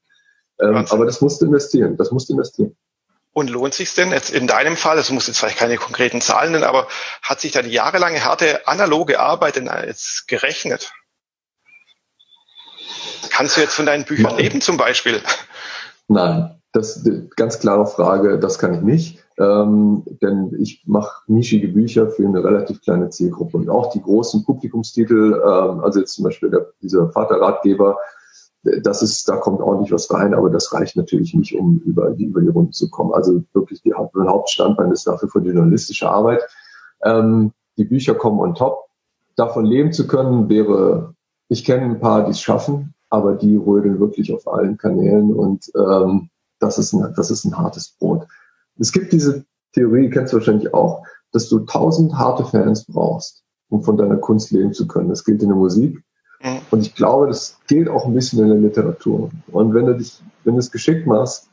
Ähm, 0.60 0.86
aber 0.88 1.04
das 1.04 1.20
musst 1.20 1.42
du 1.42 1.46
investieren, 1.46 1.96
das 1.98 2.10
musst 2.10 2.30
du 2.30 2.32
investieren. 2.32 2.74
Und 3.38 3.50
lohnt 3.50 3.72
sich 3.72 3.94
denn 3.94 4.10
jetzt 4.10 4.30
in 4.30 4.48
deinem 4.48 4.76
Fall, 4.76 4.96
also 4.96 5.14
muss 5.14 5.28
jetzt 5.28 5.38
vielleicht 5.38 5.58
keine 5.58 5.76
konkreten 5.76 6.20
Zahlen 6.20 6.50
nennen, 6.50 6.64
aber 6.64 6.88
hat 7.22 7.40
sich 7.40 7.52
da 7.52 7.62
die 7.62 7.70
jahrelange 7.70 8.24
harte 8.24 8.66
analoge 8.66 9.20
Arbeit 9.20 9.54
denn 9.54 9.70
jetzt 9.86 10.26
gerechnet? 10.26 10.90
Kannst 13.30 13.56
du 13.56 13.60
jetzt 13.60 13.74
von 13.74 13.86
deinen 13.86 14.04
Büchern 14.04 14.32
Nein. 14.32 14.38
leben 14.38 14.60
zum 14.60 14.76
Beispiel? 14.76 15.22
Nein, 16.08 16.60
das 16.72 16.96
ist 16.96 17.06
eine 17.06 17.28
ganz 17.36 17.60
klare 17.60 17.86
Frage, 17.86 18.40
das 18.40 18.58
kann 18.58 18.74
ich 18.74 18.80
nicht. 18.80 19.24
Ähm, 19.38 20.02
denn 20.20 20.56
ich 20.58 20.82
mache 20.86 21.22
nischige 21.28 21.68
Bücher 21.68 22.10
für 22.10 22.26
eine 22.26 22.42
relativ 22.42 22.82
kleine 22.82 23.10
Zielgruppe. 23.10 23.56
Und 23.56 23.70
auch 23.70 23.92
die 23.92 24.02
großen 24.02 24.44
Publikumstitel, 24.44 25.34
ähm, 25.34 25.78
also 25.84 26.00
jetzt 26.00 26.14
zum 26.14 26.24
Beispiel 26.24 26.50
der, 26.50 26.72
dieser 26.82 27.12
Vaterratgeber, 27.12 27.98
das 28.62 29.02
ist, 29.02 29.28
da 29.28 29.36
kommt 29.36 29.60
ordentlich 29.60 29.92
was 29.92 30.12
rein, 30.12 30.34
aber 30.34 30.50
das 30.50 30.72
reicht 30.72 30.96
natürlich 30.96 31.34
nicht, 31.34 31.54
um 31.54 31.80
über 31.84 32.10
die, 32.10 32.24
über 32.24 32.40
die 32.40 32.48
Runde 32.48 32.72
zu 32.72 32.90
kommen. 32.90 33.12
Also 33.12 33.42
wirklich 33.52 33.82
die 33.82 33.94
mein 34.12 34.28
Hauptstandbein 34.28 34.90
ist 34.90 35.06
dafür 35.06 35.28
für 35.28 35.40
die 35.40 35.50
journalistische 35.50 36.10
Arbeit. 36.10 36.42
Ähm, 37.02 37.52
die 37.76 37.84
Bücher 37.84 38.14
kommen 38.14 38.40
on 38.40 38.54
top. 38.54 38.86
Davon 39.36 39.64
leben 39.64 39.92
zu 39.92 40.06
können 40.08 40.48
wäre, 40.48 41.14
ich 41.48 41.64
kenne 41.64 41.84
ein 41.84 42.00
paar, 42.00 42.24
die 42.24 42.32
es 42.32 42.40
schaffen, 42.40 42.94
aber 43.08 43.34
die 43.36 43.56
rödeln 43.56 44.00
wirklich 44.00 44.34
auf 44.34 44.48
allen 44.48 44.76
Kanälen 44.76 45.32
und 45.32 45.70
ähm, 45.76 46.28
das, 46.58 46.78
ist 46.78 46.92
ein, 46.92 47.14
das 47.16 47.30
ist 47.30 47.44
ein 47.44 47.56
hartes 47.56 47.96
Brot. 47.98 48.26
Es 48.78 48.92
gibt 48.92 49.12
diese 49.12 49.44
Theorie, 49.72 50.10
kennst 50.10 50.32
du 50.32 50.38
wahrscheinlich 50.38 50.74
auch, 50.74 51.04
dass 51.32 51.48
du 51.48 51.60
tausend 51.60 52.14
harte 52.14 52.44
Fans 52.44 52.84
brauchst, 52.86 53.44
um 53.68 53.82
von 53.82 53.96
deiner 53.96 54.16
Kunst 54.16 54.50
leben 54.50 54.72
zu 54.72 54.88
können. 54.88 55.08
Das 55.08 55.24
gilt 55.24 55.42
in 55.42 55.48
der 55.48 55.56
Musik, 55.56 56.02
Mhm. 56.40 56.60
Und 56.70 56.80
ich 56.80 56.94
glaube, 56.94 57.26
das 57.26 57.58
gilt 57.66 57.88
auch 57.88 58.06
ein 58.06 58.14
bisschen 58.14 58.40
in 58.40 58.48
der 58.48 58.58
Literatur. 58.58 59.30
Und 59.48 59.74
wenn 59.74 59.86
du 59.86 59.96
dich, 59.96 60.22
wenn 60.44 60.54
du 60.54 60.60
es 60.60 60.70
geschickt 60.70 61.06
machst, 61.06 61.48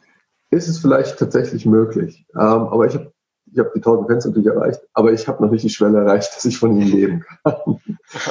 ist 0.51 0.67
es 0.67 0.79
vielleicht 0.79 1.17
tatsächlich 1.17 1.65
möglich. 1.65 2.25
Ähm, 2.33 2.41
aber 2.41 2.85
ich 2.85 2.95
habe 2.95 3.11
ich 3.51 3.59
hab 3.59 3.73
die 3.73 3.79
1000 3.79 4.07
Fans 4.07 4.25
natürlich 4.25 4.47
erreicht, 4.47 4.81
aber 4.93 5.13
ich 5.13 5.27
habe 5.27 5.43
noch 5.43 5.51
nicht 5.51 5.63
die 5.63 5.69
Schwelle 5.69 5.99
erreicht, 5.99 6.31
dass 6.35 6.45
ich 6.45 6.57
von 6.57 6.79
ihnen 6.79 6.91
leben 6.91 7.25
kann. 7.43 7.55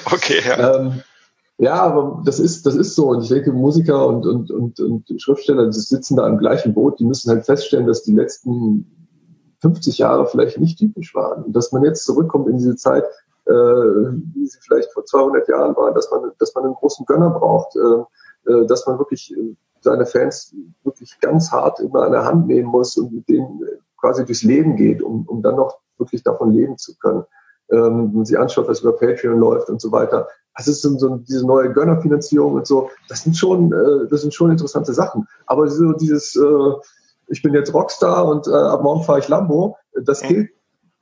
Okay, 0.07 0.41
ja. 0.47 0.77
Ähm, 0.77 1.03
ja, 1.59 1.75
aber 1.75 2.23
das 2.25 2.39
ist, 2.41 2.65
das 2.65 2.75
ist 2.75 2.95
so. 2.95 3.09
Und 3.09 3.23
ich 3.23 3.29
denke, 3.29 3.53
Musiker 3.53 4.07
und, 4.07 4.25
und, 4.25 4.51
und, 4.51 4.81
und 4.81 5.21
Schriftsteller, 5.21 5.67
die 5.67 5.79
sitzen 5.79 6.17
da 6.17 6.27
im 6.27 6.39
gleichen 6.39 6.75
Boot, 6.75 6.99
die 6.99 7.05
müssen 7.05 7.31
halt 7.31 7.45
feststellen, 7.45 7.87
dass 7.87 8.03
die 8.03 8.15
letzten 8.15 8.87
50 9.61 9.99
Jahre 9.99 10.27
vielleicht 10.27 10.59
nicht 10.59 10.79
typisch 10.79 11.15
waren. 11.15 11.45
Und 11.45 11.53
dass 11.55 11.73
man 11.73 11.85
jetzt 11.85 12.05
zurückkommt 12.05 12.49
in 12.49 12.59
diese 12.59 12.77
Zeit, 12.77 13.05
äh, 13.47 13.53
wie 13.53 14.47
sie 14.47 14.59
vielleicht 14.61 14.93
vor 14.93 15.05
200 15.05 15.49
Jahren 15.49 15.77
waren, 15.77 15.95
dass 15.95 16.11
man, 16.11 16.33
dass 16.39 16.55
man 16.55 16.65
einen 16.65 16.75
großen 16.75 17.05
Gönner 17.07 17.31
braucht, 17.31 17.77
äh, 17.77 18.51
äh, 18.51 18.67
dass 18.67 18.87
man 18.87 18.99
wirklich 18.99 19.35
seine 19.81 20.07
Fans 20.07 20.55
wirklich 20.83 21.19
ganz 21.21 21.53
hart 21.53 21.81
immer 21.81 22.03
an 22.03 22.13
der 22.13 22.25
Hand 22.25 22.47
nehmen 22.47 22.69
muss 22.69 22.97
und 22.97 23.13
mit 23.13 23.29
denen 23.29 23.61
quasi 23.99 24.25
durchs 24.25 24.43
Leben 24.43 24.77
geht, 24.77 25.03
um, 25.03 25.27
um 25.29 25.43
dann 25.43 25.57
noch 25.57 25.79
wirklich 25.99 26.23
davon 26.23 26.53
leben 26.53 26.79
zu 26.79 26.97
können. 26.97 27.25
Ähm, 27.71 28.09
wenn 28.09 28.15
man 28.15 28.25
sich 28.25 28.39
anschaut, 28.39 28.69
was 28.69 28.81
über 28.81 28.93
Patreon 28.93 29.39
läuft 29.39 29.71
und 29.71 29.81
so 29.81 29.91
weiter. 29.91 30.29
Das 30.57 30.69
ist 30.69 30.83
so, 30.83 30.97
so 30.99 31.17
diese 31.17 31.47
neue 31.47 31.73
Gönnerfinanzierung 31.73 32.55
und 32.55 32.67
so. 32.67 32.91
Das 33.09 33.23
sind 33.23 33.37
schon, 33.37 33.73
äh, 33.73 34.09
das 34.09 34.21
sind 34.21 34.35
schon 34.35 34.51
interessante 34.51 34.93
Sachen. 34.93 35.27
Aber 35.47 35.69
so 35.69 35.93
dieses, 35.93 36.37
äh, 36.37 36.73
ich 37.29 37.43
bin 37.43 37.55
jetzt 37.55 37.73
Rockstar 37.73 38.27
und 38.27 38.47
äh, 38.47 38.53
ab 38.53 38.83
morgen 38.83 39.03
fahre 39.03 39.19
ich 39.19 39.29
Lambo, 39.29 39.77
das 39.95 40.21
gilt 40.23 40.51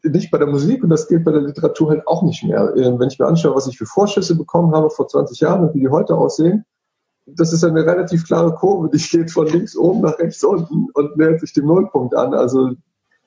nicht 0.03 0.31
bei 0.31 0.39
der 0.39 0.47
Musik 0.47 0.83
und 0.83 0.91
das 0.91 1.09
gilt 1.09 1.25
bei 1.25 1.33
der 1.33 1.43
Literatur 1.43 1.91
halt 1.91 2.07
auch 2.07 2.23
nicht 2.23 2.45
mehr. 2.45 2.75
Ähm, 2.77 2.99
wenn 2.99 3.09
ich 3.09 3.19
mir 3.19 3.27
anschaue, 3.27 3.55
was 3.55 3.67
ich 3.67 3.79
für 3.79 3.87
Vorschüsse 3.87 4.37
bekommen 4.37 4.75
habe 4.75 4.91
vor 4.91 5.09
20 5.09 5.41
Jahren 5.41 5.65
und 5.65 5.75
wie 5.75 5.81
die 5.81 5.89
heute 5.89 6.15
aussehen, 6.15 6.65
das 7.27 7.53
ist 7.53 7.65
eine 7.65 7.87
relativ 7.87 8.27
klare 8.27 8.55
Kurve, 8.55 8.91
die 8.93 8.99
geht 8.99 9.31
von 9.31 9.47
links 9.47 9.77
oben 9.77 10.01
nach 10.01 10.19
rechts 10.19 10.43
unten 10.43 10.89
und 10.95 11.17
nähert 11.17 11.41
sich 11.41 11.53
dem 11.53 11.67
Nullpunkt 11.67 12.17
an. 12.17 12.35
Also 12.35 12.73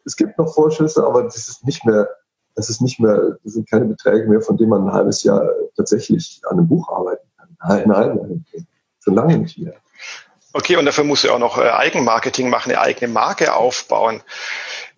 es 0.03 0.15
gibt 0.17 0.37
noch 0.37 0.53
Vorschüsse, 0.53 1.05
aber 1.05 1.23
das 1.23 1.47
ist 1.47 1.65
nicht 1.65 1.85
mehr, 1.85 2.09
das 2.55 2.69
ist 2.69 2.81
nicht 2.81 2.99
mehr, 2.99 3.37
das 3.43 3.53
sind 3.53 3.69
keine 3.69 3.85
Beträge 3.85 4.27
mehr, 4.27 4.41
von 4.41 4.57
denen 4.57 4.69
man 4.69 4.87
ein 4.87 4.93
halbes 4.93 5.23
Jahr 5.23 5.49
tatsächlich 5.77 6.41
an 6.49 6.57
einem 6.57 6.67
Buch 6.67 6.89
arbeiten 6.89 7.27
kann. 7.37 7.57
Nein, 7.67 7.87
nein, 7.87 8.19
nein 8.21 8.45
schon 9.05 9.15
lange 9.15 9.37
nicht 9.37 9.57
mehr. 9.57 9.75
Okay, 10.53 10.77
und 10.77 10.85
dafür 10.85 11.03
musst 11.03 11.23
du 11.23 11.31
auch 11.31 11.39
noch 11.39 11.57
äh, 11.57 11.69
Eigenmarketing 11.69 12.49
machen, 12.49 12.71
eine 12.71 12.81
eigene 12.81 13.11
Marke 13.11 13.53
aufbauen 13.53 14.21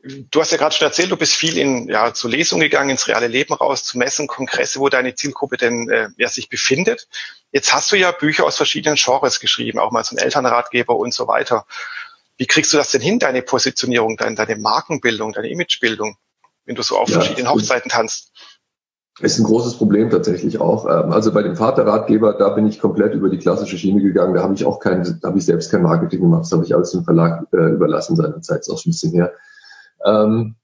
du 0.07 0.41
hast 0.41 0.51
ja 0.51 0.57
gerade 0.57 0.75
schon 0.75 0.87
erzählt, 0.87 1.11
du 1.11 1.17
bist 1.17 1.33
viel 1.33 1.57
in 1.57 1.87
ja, 1.87 2.13
zu 2.13 2.27
Lesungen 2.27 2.61
gegangen, 2.61 2.89
ins 2.89 3.07
reale 3.07 3.27
Leben 3.27 3.53
raus, 3.53 3.83
zu 3.83 3.97
Messen, 3.97 4.27
Kongresse, 4.27 4.79
wo 4.79 4.89
deine 4.89 5.15
Zielgruppe 5.15 5.57
denn 5.57 5.89
äh, 5.89 6.09
ja, 6.17 6.27
sich 6.27 6.49
befindet. 6.49 7.07
Jetzt 7.51 7.73
hast 7.73 7.91
du 7.91 7.95
ja 7.95 8.11
Bücher 8.11 8.45
aus 8.45 8.57
verschiedenen 8.57 8.97
Genres 8.97 9.39
geschrieben, 9.39 9.79
auch 9.79 9.91
mal 9.91 10.03
so 10.03 10.15
ein 10.15 10.19
Elternratgeber 10.19 10.95
und 10.95 11.13
so 11.13 11.27
weiter. 11.27 11.65
Wie 12.37 12.45
kriegst 12.45 12.73
du 12.73 12.77
das 12.77 12.91
denn 12.91 13.01
hin, 13.01 13.19
deine 13.19 13.41
Positionierung, 13.41 14.17
deine, 14.17 14.35
deine 14.35 14.57
Markenbildung, 14.57 15.33
deine 15.33 15.49
Imagebildung, 15.49 16.17
wenn 16.65 16.75
du 16.75 16.83
so 16.83 16.97
auf 16.97 17.09
ja, 17.09 17.15
verschiedenen 17.15 17.49
Hochzeiten 17.49 17.89
tanzt? 17.89 18.31
Ist 19.19 19.39
ein 19.39 19.45
großes 19.45 19.77
Problem 19.77 20.11
tatsächlich 20.11 20.59
auch. 20.59 20.85
Ähm, 20.85 21.11
also 21.11 21.33
bei 21.33 21.41
dem 21.41 21.55
Vaterratgeber, 21.55 22.33
da 22.33 22.49
bin 22.49 22.67
ich 22.67 22.79
komplett 22.79 23.15
über 23.15 23.29
die 23.29 23.39
klassische 23.39 23.77
Schiene 23.77 24.01
gegangen. 24.01 24.35
Da 24.35 24.43
habe 24.43 24.53
ich 24.53 24.63
auch 24.63 24.79
kein, 24.79 25.03
da 25.21 25.29
habe 25.29 25.39
ich 25.39 25.45
selbst 25.45 25.71
kein 25.71 25.81
Marketing 25.81 26.21
gemacht. 26.21 26.43
Das 26.43 26.51
habe 26.51 26.63
ich 26.63 26.75
alles 26.75 26.91
dem 26.91 27.03
Verlag 27.03 27.47
äh, 27.51 27.71
überlassen 27.71 28.15
seinerzeit. 28.15 28.59
Ist 28.59 28.69
auch 28.69 28.77
schon 28.77 28.91
ein 28.91 28.93
bisschen 28.93 29.13
her. 29.13 29.33
Ähm, 30.05 30.55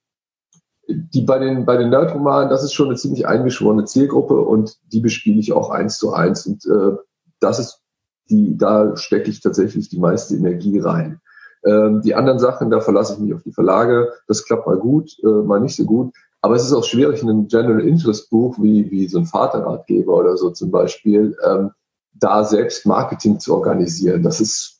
die 0.87 1.21
bei 1.21 1.39
den, 1.39 1.65
bei 1.65 1.77
den 1.77 1.89
Nerdromanen, 1.89 2.49
das 2.49 2.63
ist 2.63 2.73
schon 2.73 2.87
eine 2.87 2.97
ziemlich 2.97 3.25
eingeschworene 3.25 3.85
Zielgruppe 3.85 4.39
und 4.39 4.77
die 4.91 4.99
bespiele 4.99 5.39
ich 5.39 5.53
auch 5.53 5.69
eins 5.69 5.97
zu 5.97 6.13
eins. 6.13 6.45
Und 6.45 6.65
äh, 6.65 6.97
das 7.39 7.59
ist 7.59 7.81
die, 8.29 8.57
da 8.57 8.95
stecke 8.97 9.29
ich 9.29 9.41
tatsächlich 9.41 9.89
die 9.89 9.99
meiste 9.99 10.35
Energie 10.35 10.79
rein. 10.79 11.21
Ähm, 11.65 12.01
die 12.01 12.15
anderen 12.15 12.39
Sachen, 12.39 12.69
da 12.69 12.81
verlasse 12.81 13.13
ich 13.13 13.19
mich 13.19 13.33
auf 13.33 13.43
die 13.43 13.53
Verlage. 13.53 14.11
Das 14.27 14.45
klappt 14.45 14.67
mal 14.67 14.77
gut, 14.77 15.17
äh, 15.23 15.27
mal 15.27 15.61
nicht 15.61 15.75
so 15.75 15.85
gut. 15.85 16.13
Aber 16.41 16.55
es 16.55 16.65
ist 16.65 16.73
auch 16.73 16.83
schwierig, 16.83 17.21
in 17.23 17.29
einem 17.29 17.47
General 17.47 17.79
Interest 17.79 18.29
Buch 18.29 18.57
wie, 18.61 18.91
wie 18.91 19.07
so 19.07 19.19
ein 19.19 19.25
Vaterratgeber 19.25 20.13
oder 20.13 20.35
so 20.35 20.49
zum 20.49 20.71
Beispiel, 20.71 21.37
ähm, 21.45 21.71
da 22.13 22.43
selbst 22.43 22.85
Marketing 22.85 23.39
zu 23.39 23.55
organisieren. 23.55 24.23
Das 24.23 24.41
ist, 24.41 24.79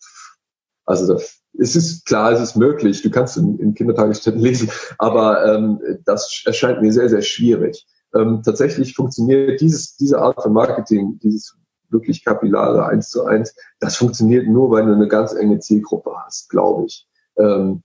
also 0.86 1.14
das, 1.14 1.43
es 1.58 1.76
ist 1.76 2.06
klar, 2.06 2.32
es 2.32 2.42
ist 2.42 2.56
möglich, 2.56 3.02
du 3.02 3.10
kannst 3.10 3.38
in, 3.38 3.60
in 3.60 3.74
Kindertagesstätten 3.74 4.42
lesen, 4.42 4.70
aber 4.98 5.54
ähm, 5.54 5.80
das 6.06 6.44
erscheint 6.46 6.82
mir 6.82 6.92
sehr, 6.92 7.10
sehr 7.10 7.22
schwierig. 7.22 7.86
Ähm, 8.16 8.42
tatsächlich 8.44 8.96
funktioniert 8.96 9.62
dieses, 9.62 9.96
diese 9.96 10.20
Art 10.20 10.42
von 10.42 10.54
Marketing, 10.54 11.20
dieses 11.22 11.56
wirklich 11.90 12.26
kapillare 12.26 12.86
eins 12.88 13.10
zu 13.10 13.24
eins, 13.26 13.56
das 13.80 13.96
funktioniert 13.96 14.48
nur, 14.48 14.72
weil 14.72 14.86
du 14.86 14.94
eine 14.94 15.08
ganz 15.08 15.34
enge 15.34 15.60
Zielgruppe 15.60 16.12
hast, 16.26 16.50
glaube 16.50 16.86
ich. 16.86 17.08
Ähm, 17.38 17.84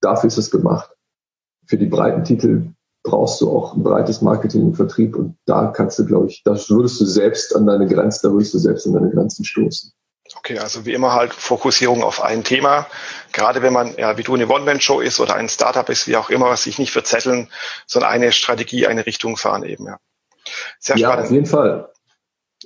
dafür 0.00 0.28
ist 0.28 0.38
es 0.38 0.50
gemacht. 0.50 0.90
Für 1.66 1.78
die 1.78 1.86
breiten 1.86 2.24
Titel 2.24 2.72
brauchst 3.02 3.40
du 3.40 3.50
auch 3.50 3.74
ein 3.74 3.82
breites 3.82 4.22
Marketing 4.22 4.66
und 4.66 4.74
Vertrieb 4.74 5.16
und 5.16 5.36
da 5.46 5.68
kannst 5.68 5.98
du, 5.98 6.06
glaube 6.06 6.28
ich, 6.28 6.42
da 6.44 6.52
würdest 6.52 7.00
du 7.00 7.04
selbst 7.04 7.54
an 7.54 7.66
deine 7.66 7.86
Grenzen, 7.86 8.28
da 8.28 8.32
würdest 8.32 8.54
du 8.54 8.58
selbst 8.58 8.86
an 8.86 8.94
deine 8.94 9.10
Grenzen 9.10 9.44
stoßen. 9.44 9.92
Okay, 10.36 10.58
also 10.58 10.84
wie 10.84 10.92
immer 10.92 11.14
halt 11.14 11.32
Fokussierung 11.32 12.02
auf 12.02 12.22
ein 12.22 12.44
Thema. 12.44 12.86
Gerade 13.32 13.62
wenn 13.62 13.72
man, 13.72 13.94
ja, 13.96 14.18
wie 14.18 14.22
du 14.22 14.34
eine 14.34 14.48
One-Man-Show 14.48 15.00
ist 15.00 15.20
oder 15.20 15.34
ein 15.34 15.48
Startup 15.48 15.88
ist, 15.88 16.06
wie 16.06 16.16
auch 16.16 16.30
immer, 16.30 16.56
sich 16.56 16.78
nicht 16.78 16.92
verzetteln, 16.92 17.48
sondern 17.86 18.10
eine 18.10 18.32
Strategie, 18.32 18.86
eine 18.86 19.06
Richtung 19.06 19.36
fahren 19.36 19.64
eben, 19.64 19.86
ja. 19.86 19.98
Sehr 20.78 20.96
ja, 20.96 21.08
spannend. 21.08 21.26
auf 21.26 21.32
jeden 21.32 21.46
Fall. 21.46 21.88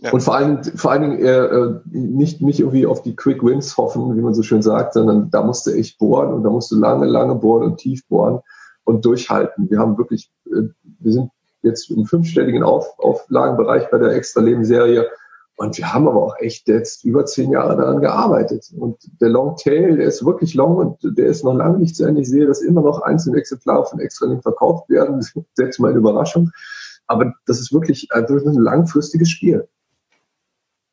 Ja. 0.01 0.11
Und 0.11 0.21
vor 0.21 0.37
allem, 0.37 0.65
vor 0.65 0.91
allen 0.91 1.03
Dingen 1.03 1.25
äh, 1.25 1.31
äh, 1.31 1.81
nicht, 1.85 2.41
nicht 2.41 2.61
irgendwie 2.61 2.87
auf 2.87 3.03
die 3.03 3.15
Quick 3.15 3.43
Wins 3.43 3.77
hoffen, 3.77 4.17
wie 4.17 4.23
man 4.23 4.35
so 4.35 4.43
schön 4.43 4.63
sagt, 4.63 4.95
sondern 4.95 5.31
da 5.31 5.43
musst 5.43 5.67
du 5.67 5.71
echt 5.71 5.99
bohren 5.99 6.33
und 6.33 6.43
da 6.43 6.51
musst 6.51 6.71
du 6.71 6.77
lange, 6.77 7.07
lange 7.07 7.35
bohren 7.35 7.65
und 7.65 7.77
tief 7.79 8.07
bohren 8.09 8.41
und 8.85 9.05
durchhalten. 9.05 9.71
Wir 9.71 9.79
haben 9.79 9.99
wirklich, 9.99 10.31
äh, 10.47 10.69
wir 10.99 11.13
sind 11.13 11.31
jetzt 11.63 11.91
im 11.91 12.07
fünfstelligen 12.07 12.63
Auf, 12.63 12.99
Auflagenbereich 12.99 13.91
bei 13.91 13.99
der 13.99 14.13
Extra 14.13 14.41
Leben 14.41 14.65
Serie 14.65 15.09
und 15.63 15.79
wir 15.79 15.93
haben 15.93 16.09
aber 16.09 16.21
auch 16.21 16.37
echt 16.41 16.67
jetzt 16.67 17.05
über 17.05 17.25
zehn 17.25 17.53
Jahre 17.53 17.77
daran 17.77 18.01
gearbeitet. 18.01 18.67
Und 18.77 18.99
der 19.21 19.29
Long 19.29 19.57
Tail, 19.57 19.97
der 19.97 20.09
ist 20.09 20.25
wirklich 20.25 20.55
long 20.55 20.77
und 20.77 20.99
der 21.17 21.27
ist 21.27 21.45
noch 21.45 21.55
lange 21.55 21.79
nicht 21.79 21.95
zu 21.95 22.05
Ende. 22.05 22.21
Ich 22.21 22.29
sehe, 22.29 22.47
dass 22.47 22.63
immer 22.63 22.83
noch 22.83 23.03
einzelne 23.03 23.39
Exemplare 23.39 23.87
von 23.87 24.01
Extralink 24.01 24.43
verkauft 24.43 24.91
werden. 24.91 25.25
Selbst 25.55 25.79
mal 25.79 25.91
eine 25.91 25.99
Überraschung. 25.99 26.51
Aber 27.07 27.33
das 27.47 27.61
ist 27.61 27.73
wirklich 27.73 28.09
also 28.11 28.35
ein 28.35 28.55
langfristiges 28.55 29.31
Spiel. 29.31 29.69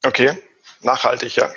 Okay, 0.05 0.33
nachhaltig, 0.83 1.35
ja. 1.35 1.49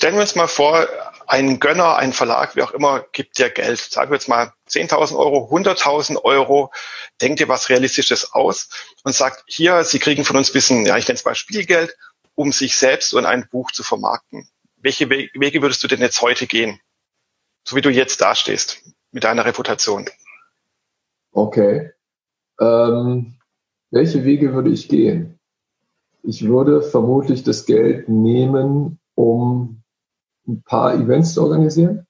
Stellen 0.00 0.14
wir 0.14 0.22
uns 0.22 0.34
mal 0.34 0.48
vor, 0.48 0.88
ein 1.26 1.60
Gönner, 1.60 1.96
ein 1.96 2.14
Verlag, 2.14 2.56
wie 2.56 2.62
auch 2.62 2.70
immer, 2.70 3.04
gibt 3.12 3.36
dir 3.36 3.50
Geld. 3.50 3.78
Sagen 3.78 4.10
wir 4.10 4.16
jetzt 4.16 4.30
mal 4.30 4.54
10.000 4.66 5.14
Euro, 5.14 5.54
100.000 5.54 6.24
Euro. 6.24 6.72
Denkt 7.20 7.38
dir 7.38 7.48
was 7.48 7.68
Realistisches 7.68 8.32
aus 8.32 8.70
und 9.04 9.14
sagt, 9.14 9.44
hier, 9.46 9.84
Sie 9.84 9.98
kriegen 9.98 10.24
von 10.24 10.38
uns 10.38 10.48
ein 10.48 10.52
bisschen, 10.54 10.86
ja, 10.86 10.96
ich 10.96 11.06
nenne 11.06 11.16
es 11.16 11.26
mal 11.26 11.34
Spielgeld, 11.34 11.94
um 12.34 12.50
sich 12.50 12.78
selbst 12.78 13.12
und 13.12 13.26
ein 13.26 13.46
Buch 13.50 13.72
zu 13.72 13.82
vermarkten. 13.82 14.48
Welche 14.78 15.10
Wege 15.10 15.60
würdest 15.60 15.84
du 15.84 15.88
denn 15.88 16.00
jetzt 16.00 16.22
heute 16.22 16.46
gehen? 16.46 16.80
So 17.64 17.76
wie 17.76 17.82
du 17.82 17.90
jetzt 17.90 18.22
dastehst 18.22 18.82
mit 19.12 19.24
deiner 19.24 19.44
Reputation. 19.44 20.08
Okay. 21.30 21.90
Ähm, 22.58 23.38
welche 23.90 24.24
Wege 24.24 24.54
würde 24.54 24.70
ich 24.70 24.88
gehen? 24.88 25.38
Ich 26.22 26.48
würde 26.48 26.80
vermutlich 26.80 27.42
das 27.44 27.66
Geld 27.66 28.08
nehmen, 28.08 28.98
um 29.14 29.79
ein 30.50 30.62
paar 30.62 30.94
Events 30.94 31.34
zu 31.34 31.42
organisieren. 31.42 32.06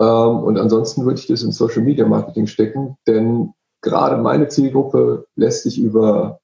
Ähm, 0.00 0.38
und 0.38 0.58
ansonsten 0.58 1.04
würde 1.04 1.18
ich 1.18 1.26
das 1.26 1.42
in 1.42 1.52
Social 1.52 1.82
Media 1.82 2.06
Marketing 2.06 2.46
stecken, 2.46 2.96
denn 3.06 3.54
gerade 3.82 4.16
meine 4.16 4.48
Zielgruppe 4.48 5.26
lässt 5.36 5.62
sich 5.62 5.78
über 5.78 6.40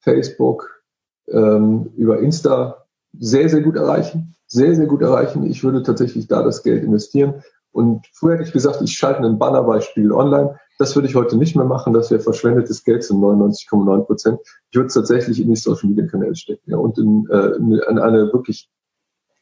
Facebook, 0.00 0.82
ähm, 1.28 1.92
über 1.96 2.20
Insta 2.20 2.86
sehr, 3.18 3.48
sehr 3.48 3.62
gut 3.62 3.76
erreichen. 3.76 4.34
Sehr, 4.46 4.74
sehr 4.74 4.86
gut 4.86 5.02
erreichen. 5.02 5.44
Ich 5.46 5.62
würde 5.62 5.82
tatsächlich 5.82 6.26
da 6.26 6.42
das 6.42 6.62
Geld 6.62 6.82
investieren. 6.82 7.42
Und 7.72 8.06
früher 8.12 8.34
hätte 8.34 8.44
ich 8.44 8.52
gesagt, 8.52 8.82
ich 8.82 8.96
schalte 8.96 9.20
einen 9.20 9.38
Bannerbeispiel 9.38 10.10
online. 10.10 10.58
Das 10.78 10.96
würde 10.96 11.06
ich 11.06 11.14
heute 11.14 11.36
nicht 11.36 11.54
mehr 11.54 11.66
machen. 11.66 11.92
Das 11.92 12.10
wäre 12.10 12.20
verschwendetes 12.20 12.82
Geld 12.82 13.04
zu 13.04 13.14
99,9 13.14 14.04
Prozent. 14.06 14.40
Ich 14.70 14.76
würde 14.76 14.88
es 14.88 14.94
tatsächlich 14.94 15.40
in 15.40 15.48
die 15.48 15.56
Social 15.56 15.88
Media 15.88 16.06
Kanäle 16.06 16.34
stecken 16.34 16.70
ja, 16.70 16.78
und 16.78 16.98
in, 16.98 17.28
äh, 17.30 17.56
in 17.56 17.98
eine 17.98 18.32
wirklich 18.32 18.68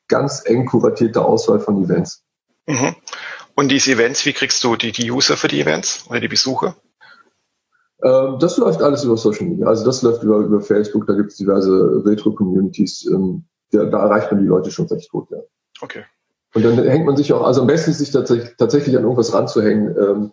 ganz 0.08 0.42
eng 0.44 0.66
kuratierte 0.66 1.24
Auswahl 1.24 1.60
von 1.60 1.82
Events. 1.82 2.24
Mhm. 2.66 2.96
Und 3.54 3.68
diese 3.68 3.92
Events, 3.92 4.24
wie 4.26 4.32
kriegst 4.32 4.62
du 4.64 4.76
die, 4.76 4.92
die 4.92 5.10
User 5.10 5.36
für 5.36 5.48
die 5.48 5.60
Events 5.60 6.04
oder 6.08 6.20
die 6.20 6.28
Besucher? 6.28 6.76
Ähm, 8.02 8.38
das 8.38 8.56
läuft 8.56 8.82
alles 8.82 9.04
über 9.04 9.16
Social 9.16 9.46
Media. 9.46 9.66
Also 9.66 9.84
das 9.84 10.02
läuft 10.02 10.22
über, 10.22 10.38
über 10.38 10.60
Facebook, 10.60 11.06
da 11.06 11.14
gibt 11.14 11.30
es 11.30 11.36
diverse 11.36 12.02
Retro-Communities. 12.04 13.06
Ähm, 13.12 13.44
da, 13.72 13.84
da 13.84 13.98
erreicht 13.98 14.30
man 14.30 14.40
die 14.40 14.46
Leute 14.46 14.70
schon 14.70 14.86
recht 14.86 15.10
gut, 15.10 15.30
ja. 15.30 15.38
Okay. 15.80 16.04
Und 16.54 16.64
dann 16.64 16.82
hängt 16.82 17.04
man 17.04 17.16
sich 17.16 17.32
auch, 17.32 17.44
also 17.44 17.60
am 17.60 17.66
besten 17.66 17.90
ist 17.90 17.98
sich 17.98 18.10
tatsächlich, 18.10 18.56
tatsächlich 18.56 18.96
an 18.96 19.02
irgendwas 19.02 19.34
ranzuhängen. 19.34 19.96
Ähm, 19.98 20.32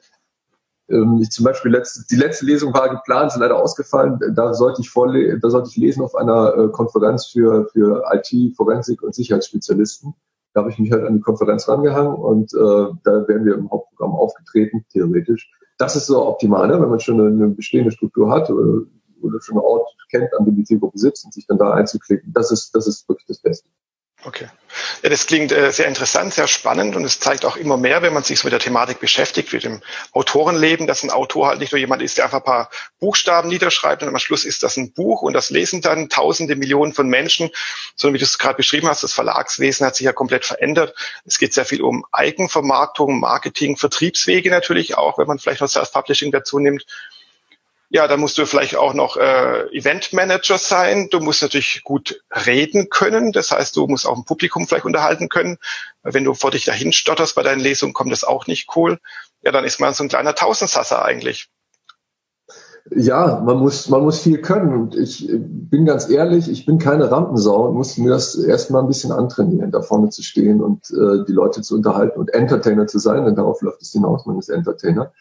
ähm, 0.89 1.19
ich 1.21 1.31
zum 1.31 1.45
Beispiel 1.45 1.71
letzte, 1.71 2.05
die 2.09 2.15
letzte 2.19 2.45
Lesung 2.45 2.73
war 2.73 2.89
geplant, 2.89 3.31
ist 3.31 3.39
leider 3.39 3.61
ausgefallen. 3.61 4.19
Da 4.35 4.53
sollte 4.53 4.81
ich 4.81 4.89
vorle 4.89 5.39
da 5.39 5.49
sollte 5.49 5.69
ich 5.69 5.77
lesen 5.77 6.03
auf 6.03 6.15
einer 6.15 6.55
äh, 6.57 6.67
Konferenz 6.69 7.27
für, 7.27 7.67
für 7.71 8.03
IT, 8.11 8.55
Forensik 8.55 9.01
und 9.01 9.15
Sicherheitsspezialisten. 9.15 10.13
Da 10.53 10.61
habe 10.61 10.69
ich 10.69 10.79
mich 10.79 10.91
halt 10.91 11.03
an 11.03 11.15
die 11.15 11.21
Konferenz 11.21 11.67
rangehangen 11.67 12.13
und 12.13 12.53
äh, 12.53 12.57
da 13.03 13.27
werden 13.27 13.45
wir 13.45 13.55
im 13.55 13.69
Hauptprogramm 13.69 14.13
aufgetreten, 14.13 14.85
theoretisch. 14.91 15.51
Das 15.77 15.95
ist 15.95 16.05
so 16.05 16.25
optimal, 16.25 16.67
ne? 16.67 16.81
wenn 16.81 16.89
man 16.89 16.99
schon 16.99 17.19
eine, 17.19 17.27
eine 17.29 17.49
bestehende 17.49 17.91
Struktur 17.91 18.29
hat 18.29 18.49
oder, 18.49 18.83
oder 19.21 19.41
schon 19.41 19.57
einen 19.57 19.65
Ort 19.65 19.89
kennt, 20.09 20.33
an 20.33 20.45
dem 20.45 20.55
die 20.55 20.63
Zielgruppe 20.63 20.97
sitzt 20.97 21.25
und 21.25 21.33
sich 21.33 21.45
dann 21.47 21.57
da 21.57 21.71
einzuklicken. 21.71 22.31
Das 22.31 22.51
ist, 22.51 22.73
das 22.73 22.87
ist 22.87 23.09
wirklich 23.09 23.27
das 23.27 23.39
Beste. 23.39 23.67
Okay. 24.25 24.47
Ja, 25.03 25.09
das 25.09 25.27
klingt 25.27 25.51
äh, 25.51 25.71
sehr 25.71 25.87
interessant, 25.87 26.33
sehr 26.33 26.47
spannend 26.47 26.95
und 26.95 27.03
es 27.05 27.19
zeigt 27.19 27.45
auch 27.45 27.57
immer 27.57 27.77
mehr, 27.77 28.01
wenn 28.01 28.11
man 28.11 28.23
sich 28.23 28.39
so 28.39 28.47
mit 28.47 28.53
der 28.53 28.59
Thematik 28.59 28.99
beschäftigt, 28.99 29.53
mit 29.53 29.63
dem 29.63 29.81
Autorenleben, 30.13 30.87
dass 30.87 31.03
ein 31.03 31.11
Autor 31.11 31.47
halt 31.47 31.59
nicht 31.59 31.71
nur 31.71 31.79
jemand 31.79 32.01
ist, 32.01 32.17
der 32.17 32.25
einfach 32.25 32.39
ein 32.39 32.43
paar 32.43 32.69
Buchstaben 32.99 33.49
niederschreibt 33.49 34.01
und 34.01 34.09
am 34.09 34.17
Schluss 34.17 34.43
ist 34.43 34.63
das 34.63 34.77
ein 34.77 34.93
Buch 34.93 35.21
und 35.21 35.33
das 35.33 35.51
lesen 35.51 35.81
dann 35.81 36.09
Tausende, 36.09 36.55
Millionen 36.55 36.93
von 36.93 37.07
Menschen, 37.07 37.51
sondern 37.95 38.15
wie 38.15 38.19
du 38.19 38.25
es 38.25 38.39
gerade 38.39 38.55
beschrieben 38.55 38.87
hast, 38.87 39.03
das 39.03 39.13
Verlagswesen 39.13 39.85
hat 39.85 39.95
sich 39.95 40.05
ja 40.05 40.13
komplett 40.13 40.43
verändert. 40.43 40.95
Es 41.23 41.37
geht 41.37 41.53
sehr 41.53 41.65
viel 41.65 41.83
um 41.83 42.03
Eigenvermarktung, 42.11 43.19
Marketing, 43.19 43.77
Vertriebswege 43.77 44.49
natürlich 44.49 44.97
auch, 44.97 45.19
wenn 45.19 45.27
man 45.27 45.37
vielleicht 45.37 45.61
noch 45.61 45.69
Self-Publishing 45.69 46.31
dazu 46.31 46.57
nimmt 46.57 46.85
ja, 47.89 48.07
da 48.07 48.17
musst 48.17 48.37
du 48.37 48.45
vielleicht 48.45 48.75
auch 48.75 48.93
noch 48.93 49.17
äh, 49.17 49.67
Eventmanager 49.71 50.57
sein. 50.57 51.07
Du 51.11 51.19
musst 51.19 51.41
natürlich 51.41 51.81
gut 51.83 52.21
reden 52.45 52.89
können. 52.89 53.31
Das 53.31 53.51
heißt, 53.51 53.75
du 53.75 53.87
musst 53.87 54.07
auch 54.07 54.17
ein 54.17 54.25
Publikum 54.25 54.67
vielleicht 54.67 54.85
unterhalten 54.85 55.29
können. 55.29 55.57
Wenn 56.01 56.23
du 56.23 56.33
vor 56.33 56.51
dich 56.51 56.65
dahin 56.65 56.93
stotterst 56.93 57.35
bei 57.35 57.43
deinen 57.43 57.61
Lesungen, 57.61 57.93
kommt 57.93 58.11
das 58.11 58.23
auch 58.23 58.47
nicht 58.47 58.75
cool. 58.75 58.99
Ja, 59.43 59.51
dann 59.51 59.65
ist 59.65 59.79
man 59.79 59.93
so 59.93 60.03
ein 60.03 60.09
kleiner 60.09 60.33
Tausendsasser 60.33 61.05
eigentlich. 61.05 61.49
Ja, 62.91 63.41
man 63.43 63.57
muss, 63.57 63.89
man 63.89 64.01
muss 64.01 64.19
viel 64.19 64.41
können. 64.41 64.73
Und 64.73 64.95
ich 64.95 65.27
bin 65.31 65.85
ganz 65.85 66.09
ehrlich, 66.09 66.49
ich 66.49 66.65
bin 66.65 66.77
keine 66.77 67.09
Rampensau 67.09 67.67
und 67.67 67.75
musste 67.75 68.01
mir 68.01 68.09
das 68.09 68.35
erstmal 68.35 68.81
ein 68.81 68.87
bisschen 68.87 69.11
antrainieren, 69.11 69.71
da 69.71 69.81
vorne 69.81 70.09
zu 70.09 70.21
stehen 70.21 70.61
und 70.61 70.89
äh, 70.91 71.25
die 71.27 71.31
Leute 71.31 71.61
zu 71.61 71.75
unterhalten 71.75 72.19
und 72.19 72.33
Entertainer 72.33 72.85
zu 72.85 72.99
sein, 72.99 73.25
denn 73.25 73.35
darauf 73.35 73.61
läuft 73.61 73.81
es 73.81 73.91
hinaus, 73.91 74.27
man 74.27 74.37
ist 74.37 74.49
Entertainer. 74.49 75.13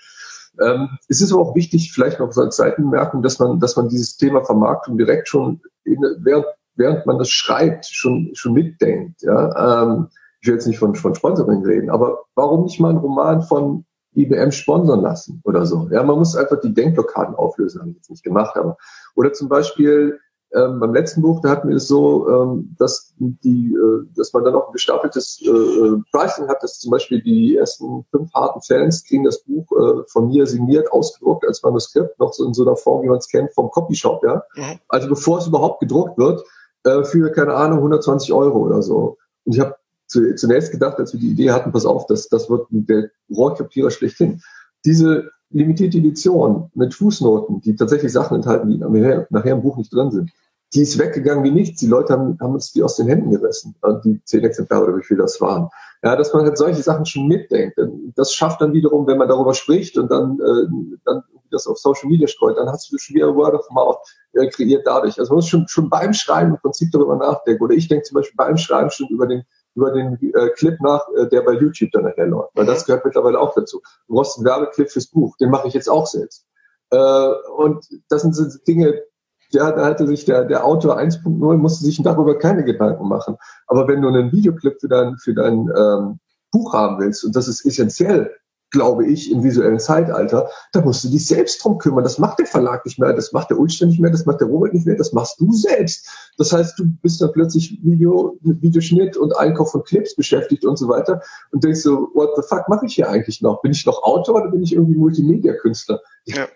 Ähm, 0.60 0.90
es 1.08 1.20
ist 1.20 1.32
aber 1.32 1.42
auch 1.42 1.54
wichtig, 1.54 1.92
vielleicht 1.92 2.20
noch 2.20 2.36
als 2.36 2.56
Seitenmerkung, 2.56 3.22
dass 3.22 3.38
man, 3.38 3.60
dass 3.60 3.76
man 3.76 3.88
dieses 3.88 4.16
Thema 4.16 4.44
Vermarktung 4.44 4.96
direkt 4.98 5.28
schon, 5.28 5.60
in, 5.84 5.98
während, 6.18 6.46
während 6.76 7.06
man 7.06 7.18
das 7.18 7.30
schreibt, 7.30 7.86
schon, 7.86 8.30
schon 8.34 8.52
mitdenkt. 8.52 9.22
Ja? 9.22 9.82
Ähm, 9.82 10.08
ich 10.40 10.48
will 10.48 10.54
jetzt 10.54 10.66
nicht 10.66 10.78
von, 10.78 10.94
von 10.94 11.14
Sponsoring 11.14 11.64
reden, 11.64 11.90
aber 11.90 12.24
warum 12.34 12.64
nicht 12.64 12.78
mal 12.78 12.90
einen 12.90 12.98
Roman 12.98 13.42
von 13.42 13.84
IBM 14.14 14.52
sponsern 14.52 15.00
lassen 15.00 15.40
oder 15.44 15.66
so? 15.66 15.88
Ja, 15.90 16.02
man 16.02 16.18
muss 16.18 16.36
einfach 16.36 16.60
die 16.60 16.74
Denkblockaden 16.74 17.34
auflösen, 17.34 17.80
habe 17.80 17.90
ich 17.90 17.96
jetzt 17.96 18.10
nicht 18.10 18.22
gemacht, 18.22 18.56
aber 18.56 18.76
oder 19.16 19.32
zum 19.32 19.48
Beispiel 19.48 20.20
ähm, 20.54 20.78
beim 20.78 20.94
letzten 20.94 21.22
Buch, 21.22 21.40
da 21.40 21.50
hatten 21.50 21.68
wir 21.68 21.76
es 21.76 21.88
so, 21.88 22.28
ähm, 22.28 22.76
dass 22.78 23.12
die, 23.18 23.74
äh, 23.74 24.06
dass 24.16 24.32
man 24.32 24.44
dann 24.44 24.54
auch 24.54 24.68
ein 24.68 24.72
gestapeltes 24.72 25.42
äh, 25.44 25.48
äh, 25.50 26.00
Pricing 26.12 26.46
hat, 26.48 26.62
dass 26.62 26.78
zum 26.78 26.92
Beispiel 26.92 27.20
die 27.22 27.56
ersten 27.56 28.04
fünf 28.10 28.32
harten 28.32 28.62
Fans 28.62 29.04
kriegen 29.04 29.24
das 29.24 29.40
Buch 29.42 29.66
äh, 29.72 30.04
von 30.06 30.28
mir 30.28 30.46
signiert, 30.46 30.92
ausgedruckt 30.92 31.46
als 31.46 31.62
Manuskript, 31.62 32.18
noch 32.20 32.32
so 32.32 32.46
in 32.46 32.54
so 32.54 32.62
einer 32.62 32.76
Form, 32.76 33.02
wie 33.02 33.08
man 33.08 33.18
es 33.18 33.28
kennt, 33.28 33.52
vom 33.52 33.70
Copyshop, 33.70 34.22
ja. 34.24 34.44
Mhm. 34.54 34.78
Also 34.88 35.08
bevor 35.08 35.38
es 35.38 35.46
überhaupt 35.46 35.80
gedruckt 35.80 36.16
wird, 36.18 36.44
äh, 36.84 37.02
für, 37.02 37.32
keine 37.32 37.54
Ahnung, 37.54 37.78
120 37.78 38.32
Euro 38.32 38.60
oder 38.60 38.82
so. 38.82 39.16
Und 39.44 39.54
ich 39.54 39.60
habe 39.60 39.74
zu, 40.06 40.34
zunächst 40.36 40.70
gedacht, 40.70 40.98
als 40.98 41.12
wir 41.12 41.20
die 41.20 41.32
Idee 41.32 41.50
hatten, 41.50 41.72
pass 41.72 41.86
auf, 41.86 42.06
das, 42.06 42.28
das 42.28 42.48
wird 42.48 42.66
der 42.70 43.10
Rohrkrepierer 43.28 43.90
schlechthin. 43.90 44.40
Diese 44.84 45.30
limitierte 45.50 45.98
Edition 45.98 46.70
mit 46.74 46.94
Fußnoten, 46.94 47.60
die 47.60 47.76
tatsächlich 47.76 48.12
Sachen 48.12 48.36
enthalten, 48.36 48.68
die 48.68 48.78
nachher, 48.78 49.26
nachher 49.30 49.52
im 49.52 49.62
Buch 49.62 49.76
nicht 49.76 49.92
drin 49.92 50.10
sind, 50.10 50.30
die 50.74 50.82
ist 50.82 50.98
weggegangen 50.98 51.44
wie 51.44 51.50
nichts. 51.50 51.80
Die 51.80 51.86
Leute 51.86 52.12
haben, 52.12 52.38
haben 52.40 52.54
uns 52.54 52.72
die 52.72 52.82
aus 52.82 52.96
den 52.96 53.06
Händen 53.06 53.30
gerissen, 53.30 53.74
die 54.04 54.22
zehn 54.24 54.44
Exemplare 54.44 54.84
oder 54.84 54.96
wie 54.96 55.04
viel 55.04 55.16
das 55.16 55.40
waren. 55.40 55.68
Ja, 56.02 56.16
dass 56.16 56.34
man 56.34 56.44
halt 56.44 56.58
solche 56.58 56.82
Sachen 56.82 57.06
schon 57.06 57.28
mitdenkt. 57.28 57.78
Das 58.14 58.34
schafft 58.34 58.60
dann 58.60 58.72
wiederum, 58.72 59.06
wenn 59.06 59.16
man 59.16 59.28
darüber 59.28 59.54
spricht 59.54 59.96
und 59.96 60.10
dann, 60.10 60.38
äh, 60.38 60.96
dann 61.04 61.22
das 61.50 61.66
auf 61.66 61.78
Social 61.78 62.08
Media 62.08 62.26
streut, 62.26 62.58
dann 62.58 62.68
hast 62.68 62.92
du 62.92 62.98
schon 62.98 63.14
wieder 63.14 63.34
Word 63.34 63.54
of 63.54 63.66
Mouth 63.70 63.98
äh, 64.34 64.48
kreiert 64.48 64.86
dadurch. 64.86 65.18
Also 65.18 65.32
man 65.32 65.36
muss 65.36 65.48
schon, 65.48 65.66
schon 65.68 65.88
beim 65.88 66.12
Schreiben 66.12 66.50
im 66.50 66.58
Prinzip 66.58 66.90
darüber 66.92 67.16
nachdenken. 67.16 67.62
Oder 67.62 67.74
ich 67.74 67.88
denke 67.88 68.04
zum 68.04 68.16
Beispiel 68.16 68.36
beim 68.36 68.56
Schreiben 68.58 68.90
schon 68.90 69.08
über 69.08 69.26
den 69.26 69.44
über 69.76 69.90
den 69.90 70.18
äh, 70.34 70.50
Clip 70.50 70.80
nach, 70.80 71.04
äh, 71.16 71.26
der 71.28 71.42
bei 71.42 71.52
YouTube 71.52 71.90
dann 71.92 72.04
nachher 72.04 72.26
läuft. 72.26 72.50
Weil 72.54 72.66
das 72.66 72.82
mhm. 72.82 72.86
gehört 72.86 73.04
mittlerweile 73.04 73.40
auch 73.40 73.54
dazu. 73.54 73.80
Du 74.06 74.14
brauchst 74.14 74.38
einen 74.38 74.46
Werbeclip 74.46 74.90
fürs 74.90 75.08
Buch, 75.08 75.36
den 75.38 75.50
mache 75.50 75.68
ich 75.68 75.74
jetzt 75.74 75.88
auch 75.88 76.06
selbst. 76.06 76.46
Äh, 76.90 77.28
und 77.56 77.84
das 78.08 78.22
sind 78.22 78.36
so 78.36 78.44
Dinge, 78.66 79.02
ja, 79.50 79.70
da 79.72 79.84
hatte 79.84 80.06
sich 80.06 80.24
der, 80.24 80.44
der 80.44 80.64
Autor 80.64 80.98
1.0 80.98 81.56
musste 81.56 81.84
sich 81.84 82.02
darüber 82.02 82.38
keine 82.38 82.64
Gedanken 82.64 83.08
machen. 83.08 83.36
Aber 83.66 83.88
wenn 83.88 84.02
du 84.02 84.08
einen 84.08 84.32
Videoclip 84.32 84.80
für 84.80 84.88
dein, 84.88 85.16
für 85.18 85.34
dein 85.34 85.70
ähm, 85.76 86.18
Buch 86.50 86.72
haben 86.72 86.98
willst, 86.98 87.24
und 87.24 87.36
das 87.36 87.48
ist 87.48 87.64
essentiell, 87.64 88.30
glaube 88.74 89.06
ich, 89.06 89.30
im 89.30 89.44
visuellen 89.44 89.78
Zeitalter, 89.78 90.50
da 90.72 90.80
musst 90.80 91.04
du 91.04 91.08
dich 91.08 91.26
selbst 91.26 91.62
drum 91.64 91.78
kümmern. 91.78 92.02
Das 92.02 92.18
macht 92.18 92.40
der 92.40 92.46
Verlag 92.46 92.84
nicht 92.84 92.98
mehr, 92.98 93.12
das 93.12 93.32
macht 93.32 93.50
der 93.50 93.58
Ulster 93.58 93.86
nicht 93.86 94.00
mehr, 94.00 94.10
das 94.10 94.26
macht 94.26 94.40
der 94.40 94.48
Robert 94.48 94.74
nicht 94.74 94.84
mehr, 94.84 94.96
das 94.96 95.12
machst 95.12 95.40
du 95.40 95.52
selbst. 95.52 96.08
Das 96.38 96.52
heißt, 96.52 96.78
du 96.78 96.86
bist 97.00 97.22
dann 97.22 97.32
plötzlich 97.32 97.78
Video, 97.84 98.36
Videoschnitt 98.42 99.16
und 99.16 99.36
Einkauf 99.38 99.70
von 99.70 99.84
Clips 99.84 100.16
beschäftigt 100.16 100.64
und 100.64 100.76
so 100.76 100.88
weiter 100.88 101.22
und 101.52 101.62
denkst 101.62 101.82
so, 101.82 102.08
what 102.14 102.30
the 102.34 102.42
fuck 102.42 102.68
mache 102.68 102.86
ich 102.86 102.96
hier 102.96 103.08
eigentlich 103.08 103.40
noch? 103.40 103.62
Bin 103.62 103.70
ich 103.70 103.86
noch 103.86 104.02
Autor 104.02 104.42
oder 104.42 104.50
bin 104.50 104.62
ich 104.62 104.74
irgendwie 104.74 104.96
Multimedia-Künstler? 104.98 106.00
Ja. 106.24 106.48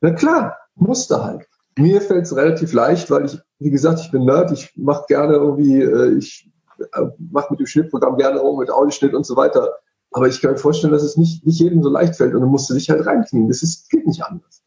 Na 0.00 0.12
klar, 0.12 0.56
musste 0.76 1.22
halt. 1.22 1.48
Mir 1.78 2.00
fällt 2.00 2.24
es 2.24 2.34
relativ 2.34 2.72
leicht, 2.72 3.10
weil 3.10 3.26
ich, 3.26 3.38
wie 3.58 3.70
gesagt, 3.70 4.00
ich 4.00 4.10
bin 4.10 4.24
Nerd, 4.24 4.50
ich 4.52 4.72
mache 4.76 5.04
gerne 5.08 5.34
irgendwie, 5.34 5.82
äh, 5.82 6.16
ich 6.16 6.48
äh, 6.78 7.02
mache 7.30 7.48
mit 7.50 7.60
dem 7.60 7.66
Schnittprogramm 7.66 8.16
gerne 8.16 8.40
rum, 8.40 8.58
mit 8.58 8.70
Audioschnitt 8.70 9.14
und 9.14 9.26
so 9.26 9.36
weiter. 9.36 9.78
Aber 10.10 10.28
ich 10.28 10.40
kann 10.40 10.52
mir 10.52 10.58
vorstellen, 10.58 10.92
dass 10.92 11.02
es 11.02 11.16
nicht, 11.16 11.44
nicht 11.44 11.60
jedem 11.60 11.82
so 11.82 11.90
leicht 11.90 12.16
fällt 12.16 12.34
und 12.34 12.40
du 12.40 12.46
musst 12.46 12.70
dich 12.70 12.88
halt 12.88 13.04
reinknien. 13.04 13.48
Das 13.48 13.62
ist, 13.62 13.90
geht 13.90 14.06
nicht 14.06 14.22
anders. 14.22 14.62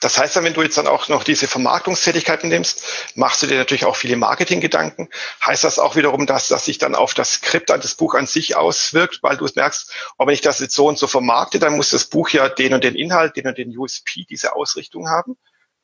Das 0.00 0.18
heißt 0.18 0.34
dann, 0.34 0.44
wenn 0.44 0.54
du 0.54 0.62
jetzt 0.62 0.76
dann 0.78 0.88
auch 0.88 1.08
noch 1.08 1.22
diese 1.22 1.46
Vermarktungstätigkeiten 1.46 2.48
nimmst, 2.48 2.82
machst 3.14 3.42
du 3.42 3.46
dir 3.46 3.56
natürlich 3.56 3.84
auch 3.84 3.94
viele 3.94 4.16
Marketinggedanken. 4.16 5.08
Heißt 5.44 5.62
das 5.62 5.78
auch 5.78 5.94
wiederum, 5.94 6.26
dass 6.26 6.48
das 6.48 6.64
sich 6.64 6.78
dann 6.78 6.96
auf 6.96 7.14
das 7.14 7.34
Skript 7.34 7.70
an 7.70 7.80
das 7.80 7.94
Buch 7.94 8.14
an 8.14 8.26
sich 8.26 8.56
auswirkt, 8.56 9.20
weil 9.22 9.36
du 9.36 9.46
merkst, 9.54 9.92
oh, 10.18 10.26
wenn 10.26 10.34
ich 10.34 10.40
das 10.40 10.58
jetzt 10.58 10.74
so 10.74 10.88
und 10.88 10.98
so 10.98 11.06
vermarkte, 11.06 11.60
dann 11.60 11.76
muss 11.76 11.90
das 11.90 12.06
Buch 12.06 12.30
ja 12.30 12.48
den 12.48 12.74
und 12.74 12.82
den 12.82 12.96
Inhalt, 12.96 13.36
den 13.36 13.46
und 13.46 13.58
den 13.58 13.76
USP, 13.76 14.26
diese 14.28 14.56
Ausrichtung 14.56 15.08
haben? 15.08 15.36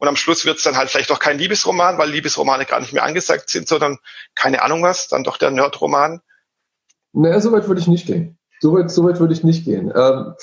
Und 0.03 0.09
am 0.09 0.17
Schluss 0.17 0.45
wird 0.45 0.57
es 0.57 0.65
dann 0.65 0.77
halt 0.77 0.91
vielleicht 0.91 1.11
doch 1.11 1.21
kein 1.21 1.39
Liebesroman, 1.39 1.97
weil 1.97 2.11
Liebesromane 2.11 2.65
gar 2.65 2.81
nicht 2.81 2.93
mehr 2.93 3.05
angesagt 3.05 3.51
sind, 3.51 3.69
sondern 3.69 3.99
keine 4.35 4.63
Ahnung 4.63 4.83
was, 4.83 5.07
dann 5.07 5.23
doch 5.23 5.37
der 5.37 5.53
Nerdroman. 5.53 6.21
Naja, 7.13 7.41
so 7.41 7.53
weit 7.53 7.69
würde 7.69 7.81
ich 7.81 7.87
nicht 7.87 8.09
gehen. 8.09 8.37
So 8.59 8.73
weit, 8.73 8.91
so 8.91 9.05
weit 9.05 9.21
würde 9.21 9.33
ich 9.33 9.45
nicht 9.45 9.65
gehen. 9.65 9.93
Ähm, 9.95 10.35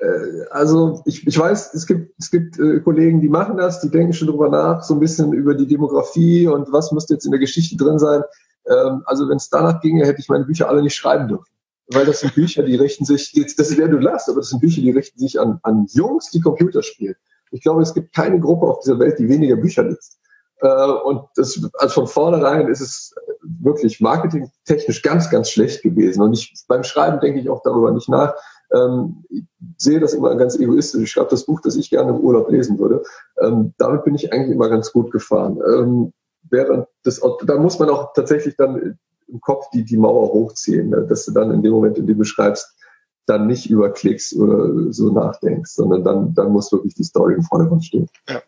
äh, 0.00 0.44
also 0.50 1.02
ich, 1.06 1.26
ich 1.26 1.38
weiß, 1.38 1.72
es 1.72 1.86
gibt, 1.86 2.12
es 2.18 2.30
gibt 2.30 2.58
äh, 2.58 2.80
Kollegen, 2.80 3.22
die 3.22 3.30
machen 3.30 3.56
das, 3.56 3.80
die 3.80 3.90
denken 3.90 4.12
schon 4.12 4.28
drüber 4.28 4.50
nach, 4.50 4.82
so 4.82 4.92
ein 4.92 5.00
bisschen 5.00 5.32
über 5.32 5.54
die 5.54 5.66
Demografie 5.66 6.46
und 6.46 6.70
was 6.70 6.92
müsste 6.92 7.14
jetzt 7.14 7.24
in 7.24 7.30
der 7.30 7.40
Geschichte 7.40 7.74
drin 7.74 7.98
sein. 7.98 8.22
Ähm, 8.68 9.00
also 9.06 9.30
wenn 9.30 9.38
es 9.38 9.48
danach 9.48 9.80
ginge, 9.80 10.04
hätte 10.04 10.20
ich 10.20 10.28
meine 10.28 10.44
Bücher 10.44 10.68
alle 10.68 10.82
nicht 10.82 10.94
schreiben 10.94 11.26
dürfen. 11.28 11.50
Weil 11.86 12.04
das 12.04 12.20
sind 12.20 12.34
Bücher, 12.34 12.64
die 12.64 12.76
richten 12.76 13.06
sich, 13.06 13.32
jetzt, 13.32 13.58
das 13.58 13.70
ist 13.70 13.78
wer 13.78 13.88
du 13.88 13.96
lachst, 13.96 14.28
aber 14.28 14.40
das 14.40 14.50
sind 14.50 14.60
Bücher, 14.60 14.82
die 14.82 14.90
richten 14.90 15.18
sich 15.18 15.40
an, 15.40 15.58
an 15.62 15.86
Jungs, 15.90 16.28
die 16.30 16.40
Computer 16.42 16.82
spielen. 16.82 17.16
Ich 17.50 17.62
glaube, 17.62 17.82
es 17.82 17.94
gibt 17.94 18.14
keine 18.14 18.40
Gruppe 18.40 18.66
auf 18.66 18.80
dieser 18.80 18.98
Welt, 18.98 19.18
die 19.18 19.28
weniger 19.28 19.56
Bücher 19.56 19.84
liest. 19.84 20.18
Äh, 20.60 20.90
und 21.04 21.22
das, 21.36 21.60
also 21.78 21.94
von 21.94 22.06
vornherein 22.06 22.68
ist 22.68 22.80
es 22.80 23.14
wirklich 23.42 24.00
marketingtechnisch 24.00 25.02
ganz, 25.02 25.30
ganz 25.30 25.50
schlecht 25.50 25.82
gewesen. 25.82 26.22
Und 26.22 26.32
ich, 26.34 26.54
beim 26.68 26.82
Schreiben 26.82 27.20
denke 27.20 27.40
ich 27.40 27.48
auch 27.48 27.62
darüber 27.62 27.90
nicht 27.90 28.08
nach. 28.08 28.34
Ähm, 28.72 29.24
ich 29.28 29.44
sehe 29.76 30.00
das 30.00 30.14
immer 30.14 30.34
ganz 30.36 30.58
egoistisch. 30.58 31.02
Ich 31.02 31.10
schreibe 31.10 31.30
das 31.30 31.44
Buch, 31.44 31.60
das 31.60 31.76
ich 31.76 31.90
gerne 31.90 32.10
im 32.10 32.20
Urlaub 32.20 32.50
lesen 32.50 32.78
würde. 32.78 33.02
Ähm, 33.40 33.74
damit 33.78 34.04
bin 34.04 34.14
ich 34.14 34.32
eigentlich 34.32 34.54
immer 34.54 34.68
ganz 34.68 34.92
gut 34.92 35.10
gefahren. 35.12 36.12
Während 36.48 36.86
das, 37.02 37.20
da 37.44 37.58
muss 37.58 37.78
man 37.78 37.90
auch 37.90 38.12
tatsächlich 38.14 38.56
dann 38.56 38.98
im 39.28 39.40
Kopf 39.40 39.68
die, 39.70 39.84
die 39.84 39.96
Mauer 39.96 40.32
hochziehen, 40.32 40.90
ne? 40.90 41.04
dass 41.08 41.24
du 41.24 41.32
dann 41.32 41.50
in 41.50 41.62
dem 41.62 41.72
Moment, 41.72 41.98
in 41.98 42.06
dem 42.06 42.18
du 42.18 42.24
schreibst, 42.24 42.75
dann 43.26 43.46
nicht 43.46 43.68
über 43.68 43.92
Klicks 43.92 44.34
oder 44.34 44.92
so 44.92 45.12
nachdenkst, 45.12 45.72
sondern 45.72 46.04
dann, 46.04 46.34
dann 46.34 46.52
muss 46.52 46.72
wirklich 46.72 46.94
die 46.94 47.04
Story 47.04 47.34
im 47.34 47.42
Vordergrund 47.42 47.84
stehen. 47.84 48.08
Ja. 48.28 48.42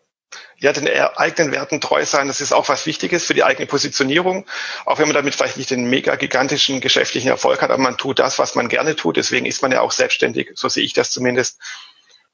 Ja, 0.60 0.72
den 0.72 0.88
eigenen 0.88 1.52
Werten 1.52 1.80
treu 1.80 2.04
sein, 2.04 2.26
das 2.26 2.40
ist 2.40 2.52
auch 2.52 2.68
was 2.68 2.84
Wichtiges 2.84 3.24
für 3.24 3.32
die 3.32 3.44
eigene 3.44 3.66
Positionierung. 3.66 4.44
Auch 4.84 4.98
wenn 4.98 5.06
man 5.06 5.14
damit 5.14 5.34
vielleicht 5.34 5.56
nicht 5.56 5.70
den 5.70 5.88
mega 5.88 6.16
gigantischen 6.16 6.80
geschäftlichen 6.80 7.28
Erfolg 7.28 7.62
hat, 7.62 7.70
aber 7.70 7.82
man 7.82 7.96
tut 7.96 8.18
das, 8.18 8.38
was 8.38 8.56
man 8.56 8.68
gerne 8.68 8.96
tut. 8.96 9.16
Deswegen 9.16 9.46
ist 9.46 9.62
man 9.62 9.70
ja 9.70 9.80
auch 9.80 9.92
selbstständig, 9.92 10.50
so 10.54 10.68
sehe 10.68 10.84
ich 10.84 10.92
das 10.92 11.12
zumindest, 11.12 11.60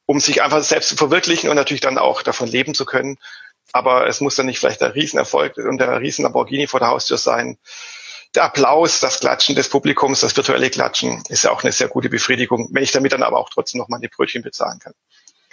um 0.06 0.20
sich 0.20 0.42
einfach 0.42 0.62
selbst 0.62 0.88
zu 0.88 0.96
verwirklichen 0.96 1.50
und 1.50 1.56
natürlich 1.56 1.82
dann 1.82 1.98
auch 1.98 2.22
davon 2.22 2.48
leben 2.48 2.74
zu 2.74 2.86
können. 2.86 3.18
Aber 3.72 4.06
es 4.06 4.20
muss 4.20 4.36
dann 4.36 4.46
nicht 4.46 4.58
vielleicht 4.58 4.80
der 4.80 4.94
Riesenerfolg 4.94 5.56
und 5.58 5.78
der 5.78 6.00
Riesen 6.00 6.22
Lamborghini 6.22 6.66
vor 6.66 6.80
der 6.80 6.88
Haustür 6.88 7.18
sein. 7.18 7.58
Der 8.34 8.44
Applaus, 8.44 9.00
das 9.00 9.20
Klatschen 9.20 9.54
des 9.54 9.68
Publikums, 9.68 10.20
das 10.20 10.36
virtuelle 10.36 10.68
Klatschen 10.70 11.22
ist 11.28 11.44
ja 11.44 11.50
auch 11.50 11.62
eine 11.62 11.72
sehr 11.72 11.88
gute 11.88 12.08
Befriedigung, 12.08 12.68
wenn 12.72 12.82
ich 12.82 12.92
damit 12.92 13.12
dann 13.12 13.22
aber 13.22 13.38
auch 13.38 13.48
trotzdem 13.48 13.78
noch 13.78 13.88
meine 13.88 14.08
Brötchen 14.08 14.42
bezahlen 14.42 14.80
kann. 14.80 14.92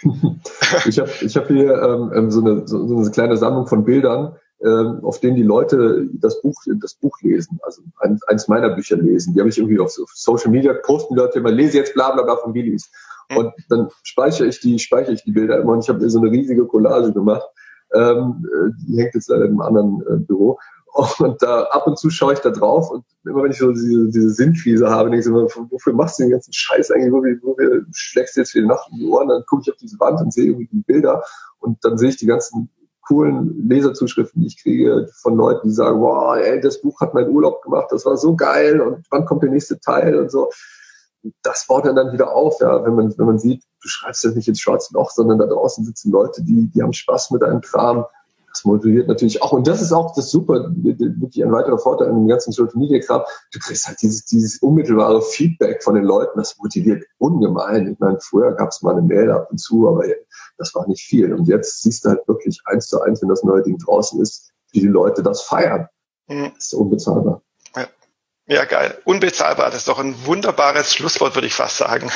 ich 0.86 0.98
habe 0.98 1.10
ich 1.20 1.36
hab 1.36 1.46
hier 1.46 1.80
ähm, 1.80 2.12
ähm, 2.14 2.30
so, 2.30 2.40
eine, 2.40 2.66
so, 2.66 2.86
so 2.88 2.96
eine 2.96 3.10
kleine 3.10 3.36
Sammlung 3.36 3.68
von 3.68 3.84
Bildern, 3.84 4.36
ähm, 4.64 5.00
auf 5.02 5.20
denen 5.20 5.36
die 5.36 5.44
Leute 5.44 6.08
das 6.14 6.40
Buch, 6.40 6.60
das 6.80 6.94
Buch 6.94 7.16
lesen, 7.20 7.60
also 7.62 7.82
eins, 8.00 8.22
eins 8.24 8.48
meiner 8.48 8.70
Bücher 8.70 8.96
lesen. 8.96 9.34
Die 9.34 9.40
habe 9.40 9.48
ich 9.48 9.58
irgendwie 9.58 9.78
auf, 9.78 9.96
auf 10.00 10.10
Social 10.12 10.50
Media 10.50 10.72
posten 10.72 11.14
die 11.14 11.20
Leute 11.20 11.38
immer, 11.38 11.52
lese 11.52 11.78
jetzt 11.78 11.94
bla 11.94 12.10
bla 12.10 12.22
bla 12.22 12.36
von 12.36 12.52
Willis. 12.54 12.90
Mhm. 13.30 13.36
Und 13.36 13.52
dann 13.68 13.88
speichere 14.02 14.46
ich 14.46 14.60
die, 14.60 14.78
speichere 14.78 15.12
ich 15.12 15.22
die 15.22 15.32
Bilder 15.32 15.60
immer 15.60 15.72
und 15.72 15.84
ich 15.84 15.88
habe 15.88 16.00
mir 16.00 16.10
so 16.10 16.20
eine 16.20 16.30
riesige 16.30 16.66
Collage 16.66 17.12
gemacht. 17.12 17.46
Ähm, 17.94 18.46
äh, 18.46 18.70
die 18.86 19.00
hängt 19.00 19.14
jetzt 19.14 19.28
leider 19.28 19.44
im 19.44 19.60
anderen 19.60 20.02
äh, 20.08 20.16
Büro. 20.16 20.58
Und 20.92 21.42
da 21.42 21.62
ab 21.64 21.86
und 21.86 21.98
zu 21.98 22.10
schaue 22.10 22.34
ich 22.34 22.40
da 22.40 22.50
drauf 22.50 22.90
und 22.90 23.04
immer 23.24 23.42
wenn 23.42 23.50
ich 23.50 23.58
so 23.58 23.72
diese, 23.72 24.08
diese 24.08 24.28
Sintwiese 24.28 24.90
habe, 24.90 25.08
denke 25.08 25.20
ich 25.20 25.26
immer, 25.26 25.46
wofür 25.70 25.94
machst 25.94 26.18
du 26.18 26.24
den 26.24 26.32
ganzen 26.32 26.52
Scheiß 26.52 26.90
eigentlich, 26.90 27.12
wofür, 27.42 27.86
schlägst 27.92 28.36
du 28.36 28.40
jetzt 28.40 28.52
die 28.54 28.60
Nacht 28.60 28.90
in 28.92 28.98
die 28.98 29.06
Ohren? 29.06 29.28
Dann 29.28 29.42
gucke 29.46 29.62
ich 29.62 29.72
auf 29.72 29.78
diese 29.78 29.98
Wand 29.98 30.20
und 30.20 30.34
sehe 30.34 30.46
irgendwie 30.46 30.68
die 30.70 30.82
Bilder 30.82 31.24
und 31.60 31.82
dann 31.82 31.96
sehe 31.96 32.10
ich 32.10 32.18
die 32.18 32.26
ganzen 32.26 32.68
coolen 33.02 33.68
Leserzuschriften, 33.68 34.42
die 34.42 34.48
ich 34.48 34.62
kriege 34.62 35.08
von 35.22 35.34
Leuten, 35.34 35.68
die 35.68 35.74
sagen, 35.74 36.00
wow, 36.00 36.36
ey, 36.36 36.60
das 36.60 36.82
Buch 36.82 37.00
hat 37.00 37.14
mein 37.14 37.30
Urlaub 37.30 37.62
gemacht, 37.62 37.88
das 37.90 38.04
war 38.04 38.18
so 38.18 38.36
geil 38.36 38.80
und 38.80 39.06
wann 39.10 39.24
kommt 39.24 39.42
der 39.42 39.50
nächste 39.50 39.80
Teil 39.80 40.18
und 40.18 40.30
so. 40.30 40.50
Das 41.42 41.66
baut 41.68 41.86
dann 41.86 41.96
dann 41.96 42.12
wieder 42.12 42.34
auf, 42.34 42.60
ja, 42.60 42.84
wenn 42.84 42.96
man, 42.96 43.16
wenn 43.16 43.26
man 43.26 43.38
sieht, 43.38 43.62
du 43.80 43.88
schreibst 43.88 44.24
das 44.24 44.34
nicht 44.34 44.48
ins 44.48 44.60
schwarze 44.60 44.92
Loch, 44.92 45.10
sondern 45.10 45.38
da 45.38 45.46
draußen 45.46 45.84
sitzen 45.84 46.12
Leute, 46.12 46.42
die, 46.42 46.68
die 46.68 46.82
haben 46.82 46.92
Spaß 46.92 47.30
mit 47.30 47.42
deinem 47.42 47.62
Kram 47.62 48.04
das 48.52 48.64
motiviert 48.64 49.08
natürlich 49.08 49.40
auch. 49.42 49.52
Und 49.52 49.66
das 49.66 49.80
ist 49.80 49.92
auch 49.92 50.14
das 50.14 50.30
super, 50.30 50.70
wirklich 50.76 51.42
ein 51.44 51.52
weiterer 51.52 51.78
Vorteil 51.78 52.08
an 52.08 52.16
dem 52.16 52.28
ganzen 52.28 52.52
Social 52.52 52.76
Media 52.76 53.00
Kram. 53.00 53.22
Du 53.52 53.58
kriegst 53.58 53.86
halt 53.86 54.00
dieses, 54.02 54.24
dieses 54.26 54.58
unmittelbare 54.58 55.22
Feedback 55.22 55.82
von 55.82 55.94
den 55.94 56.04
Leuten. 56.04 56.38
Das 56.38 56.58
motiviert 56.58 57.04
ungemein. 57.18 57.92
Ich 57.92 57.98
meine, 57.98 58.18
früher 58.20 58.52
gab 58.52 58.68
es 58.68 58.82
mal 58.82 58.92
eine 58.92 59.02
Mail 59.02 59.30
ab 59.30 59.48
und 59.50 59.58
zu, 59.58 59.88
aber 59.88 60.04
das 60.58 60.74
war 60.74 60.86
nicht 60.86 61.02
viel. 61.02 61.32
Und 61.32 61.48
jetzt 61.48 61.82
siehst 61.82 62.04
du 62.04 62.10
halt 62.10 62.28
wirklich 62.28 62.60
eins 62.66 62.88
zu 62.88 63.00
eins, 63.00 63.22
wenn 63.22 63.30
das 63.30 63.42
neue 63.42 63.62
Ding 63.62 63.78
draußen 63.78 64.20
ist, 64.20 64.52
wie 64.72 64.80
die 64.80 64.88
Leute 64.88 65.22
das 65.22 65.42
feiern. 65.42 65.88
Das 66.54 66.66
ist 66.66 66.74
unbezahlbar. 66.74 67.42
Ja, 68.46 68.64
geil. 68.64 68.98
Unbezahlbar. 69.04 69.66
Das 69.66 69.76
ist 69.76 69.88
doch 69.88 70.00
ein 70.00 70.26
wunderbares 70.26 70.94
Schlusswort, 70.94 71.34
würde 71.36 71.46
ich 71.46 71.54
fast 71.54 71.76
sagen. 71.76 72.10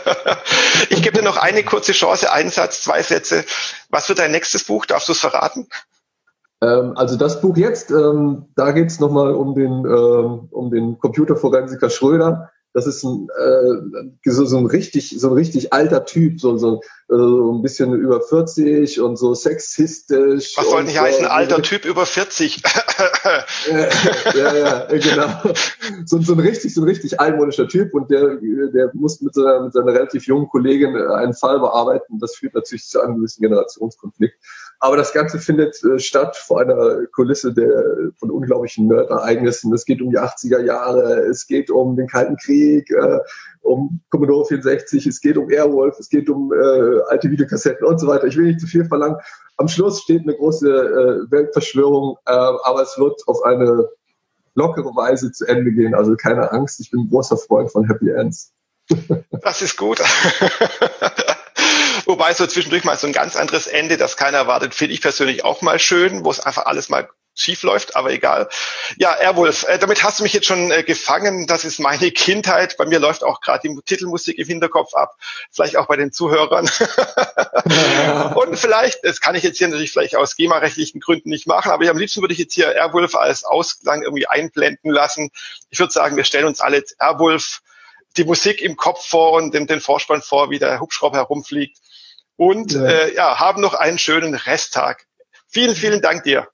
ich 0.88 1.02
gebe 1.02 1.18
dir 1.18 1.24
noch 1.24 1.36
eine 1.36 1.62
kurze 1.62 1.92
Chance, 1.92 2.32
einen 2.32 2.50
Satz, 2.50 2.82
zwei 2.82 3.02
Sätze. 3.02 3.44
Was 3.90 4.08
wird 4.08 4.18
dein 4.18 4.30
nächstes 4.30 4.64
Buch? 4.64 4.86
Darfst 4.86 5.08
du 5.08 5.12
es 5.12 5.20
verraten? 5.20 5.68
Ähm, 6.62 6.96
also 6.96 7.16
das 7.16 7.40
Buch 7.42 7.56
jetzt, 7.56 7.90
ähm, 7.90 8.46
da 8.56 8.70
geht 8.72 8.86
es 8.86 8.98
nochmal 9.00 9.34
um 9.34 9.54
den, 9.54 9.84
ähm, 9.84 10.48
um 10.50 10.70
den 10.70 10.98
Computerforensiker 10.98 11.90
Schröder 11.90 12.50
das 12.74 12.86
ist 12.86 13.04
ein, 13.04 13.28
äh, 13.38 14.30
so, 14.30 14.44
so 14.46 14.56
ein 14.56 14.66
richtig, 14.66 15.14
so 15.18 15.28
ein 15.28 15.34
richtig 15.34 15.72
alter 15.72 16.04
Typ, 16.06 16.40
so, 16.40 16.56
so, 16.56 16.80
so 17.08 17.52
ein 17.52 17.62
bisschen 17.62 17.92
über 17.94 18.22
40 18.22 19.00
und 19.00 19.16
so 19.16 19.34
sexistisch. 19.34 20.54
Was 20.56 20.70
soll 20.70 20.84
nicht 20.84 20.94
so, 20.94 21.02
heißen, 21.02 21.26
alter 21.26 21.56
so, 21.56 21.62
Typ 21.62 21.84
über 21.84 22.06
40? 22.06 22.62
ja, 23.70 24.34
ja, 24.34 24.54
ja, 24.54 24.86
genau. 24.86 25.54
So, 26.06 26.20
so 26.22 26.32
ein 26.32 26.40
richtig, 26.40 26.72
so 26.74 26.80
ein 26.80 26.88
richtig 26.88 27.20
altmodischer 27.20 27.68
Typ 27.68 27.92
und 27.92 28.10
der, 28.10 28.38
der 28.40 28.90
muss 28.94 29.20
mit 29.20 29.34
seiner, 29.34 29.64
mit 29.64 29.74
seiner 29.74 29.92
relativ 29.92 30.26
jungen 30.26 30.48
Kollegin 30.48 30.96
einen 30.96 31.34
Fall 31.34 31.60
bearbeiten. 31.60 32.18
Das 32.18 32.36
führt 32.36 32.54
natürlich 32.54 32.86
zu 32.86 33.02
einem 33.02 33.16
gewissen 33.16 33.42
Generationskonflikt. 33.42 34.36
Aber 34.82 34.96
das 34.96 35.12
Ganze 35.12 35.38
findet 35.38 35.80
äh, 35.84 36.00
statt 36.00 36.36
vor 36.36 36.60
einer 36.60 37.06
Kulisse 37.06 37.54
der, 37.54 38.10
von 38.16 38.32
unglaublichen 38.32 38.88
Nerd-Ereignissen. 38.88 39.72
Es 39.72 39.84
geht 39.84 40.02
um 40.02 40.10
die 40.10 40.18
80er 40.18 40.58
Jahre, 40.58 41.20
es 41.20 41.46
geht 41.46 41.70
um 41.70 41.94
den 41.94 42.08
Kalten 42.08 42.36
Krieg, 42.36 42.90
äh, 42.90 43.20
um 43.60 44.00
Commodore 44.10 44.44
64, 44.44 45.06
es 45.06 45.20
geht 45.20 45.38
um 45.38 45.48
Airwolf, 45.48 46.00
es 46.00 46.08
geht 46.08 46.28
um 46.28 46.52
äh, 46.52 47.00
alte 47.08 47.30
Videokassetten 47.30 47.86
und 47.86 48.00
so 48.00 48.08
weiter. 48.08 48.26
Ich 48.26 48.36
will 48.36 48.46
nicht 48.46 48.58
zu 48.58 48.66
viel 48.66 48.84
verlangen. 48.84 49.18
Am 49.56 49.68
Schluss 49.68 50.02
steht 50.02 50.22
eine 50.22 50.34
große 50.34 50.68
äh, 50.68 51.30
Weltverschwörung, 51.30 52.16
äh, 52.26 52.32
aber 52.32 52.82
es 52.82 52.98
wird 52.98 53.22
auf 53.28 53.40
eine 53.44 53.88
lockere 54.56 54.96
Weise 54.96 55.30
zu 55.30 55.46
Ende 55.46 55.70
gehen. 55.70 55.94
Also 55.94 56.16
keine 56.16 56.50
Angst, 56.50 56.80
ich 56.80 56.90
bin 56.90 57.02
ein 57.02 57.08
großer 57.08 57.36
Freund 57.36 57.70
von 57.70 57.86
Happy 57.86 58.10
Ends. 58.10 58.52
Das 59.42 59.62
ist 59.62 59.76
gut. 59.76 60.02
Wobei 62.12 62.34
so 62.34 62.46
zwischendurch 62.46 62.84
mal 62.84 62.98
so 62.98 63.06
ein 63.06 63.14
ganz 63.14 63.36
anderes 63.36 63.66
Ende, 63.66 63.96
das 63.96 64.18
keiner 64.18 64.36
erwartet, 64.36 64.74
finde 64.74 64.92
ich 64.92 65.00
persönlich 65.00 65.46
auch 65.46 65.62
mal 65.62 65.78
schön, 65.78 66.26
wo 66.26 66.30
es 66.30 66.40
einfach 66.40 66.66
alles 66.66 66.90
mal 66.90 67.08
schief 67.34 67.62
läuft, 67.62 67.96
aber 67.96 68.10
egal. 68.10 68.50
Ja, 68.98 69.14
Airwolf, 69.14 69.66
äh, 69.66 69.78
damit 69.78 70.04
hast 70.04 70.18
du 70.18 70.24
mich 70.24 70.34
jetzt 70.34 70.46
schon 70.46 70.70
äh, 70.70 70.82
gefangen. 70.82 71.46
Das 71.46 71.64
ist 71.64 71.80
meine 71.80 72.10
Kindheit. 72.10 72.76
Bei 72.76 72.84
mir 72.84 72.98
läuft 72.98 73.24
auch 73.24 73.40
gerade 73.40 73.66
die 73.66 73.74
Titelmusik 73.86 74.36
im 74.36 74.46
Hinterkopf 74.46 74.92
ab. 74.92 75.16
Vielleicht 75.50 75.78
auch 75.78 75.86
bei 75.86 75.96
den 75.96 76.12
Zuhörern. 76.12 76.68
Und 78.34 78.58
vielleicht, 78.58 79.02
das 79.04 79.22
kann 79.22 79.34
ich 79.34 79.42
jetzt 79.42 79.56
hier 79.56 79.68
natürlich 79.68 79.90
vielleicht 79.90 80.14
aus 80.14 80.36
GEMA-rechtlichen 80.36 81.00
Gründen 81.00 81.30
nicht 81.30 81.46
machen, 81.46 81.72
aber 81.72 81.88
am 81.88 81.96
liebsten 81.96 82.20
würde 82.20 82.34
ich 82.34 82.40
jetzt 82.40 82.52
hier 82.52 82.74
Airwolf 82.74 83.14
als 83.14 83.44
Ausklang 83.44 84.02
irgendwie 84.02 84.26
einblenden 84.26 84.90
lassen. 84.90 85.30
Ich 85.70 85.78
würde 85.78 85.94
sagen, 85.94 86.18
wir 86.18 86.24
stellen 86.24 86.44
uns 86.44 86.60
alle 86.60 86.76
jetzt 86.76 86.96
Airwolf 87.00 87.62
die 88.18 88.24
Musik 88.24 88.60
im 88.60 88.76
Kopf 88.76 89.06
vor 89.06 89.32
und 89.32 89.54
den, 89.54 89.66
den 89.66 89.80
Vorspann 89.80 90.20
vor, 90.20 90.50
wie 90.50 90.58
der 90.58 90.78
Hubschrauber 90.78 91.16
herumfliegt 91.16 91.78
und 92.36 92.72
ja. 92.72 92.84
Äh, 92.84 93.14
ja, 93.14 93.38
haben 93.38 93.60
noch 93.60 93.74
einen 93.74 93.98
schönen 93.98 94.34
Resttag. 94.34 95.06
Vielen, 95.48 95.74
vielen 95.74 96.00
Dank 96.00 96.24
dir. 96.24 96.48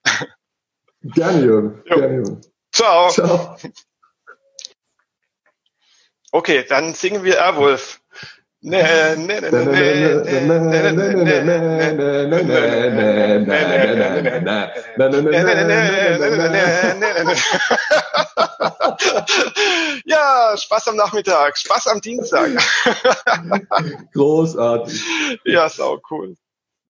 Gerne, 1.03 1.45
Jürgen. 1.45 1.83
Gerne, 1.85 2.15
Jürgen. 2.15 2.41
Ciao. 2.73 3.11
Ciao. 3.11 3.57
Okay, 6.31 6.65
dann 6.69 6.95
singen 6.95 7.25
wir 7.25 7.41
Airwolf. 7.41 8.01
Ja, 20.05 20.57
Spaß 20.57 20.89
am 20.89 20.97
Nachmittag, 20.97 21.59
Spaß 21.59 21.89
am 21.89 22.01
Dienstag. 22.01 22.51
Großartig. 24.15 25.03
Ja, 25.45 25.69
sau 25.69 26.01
cool. 26.11 26.37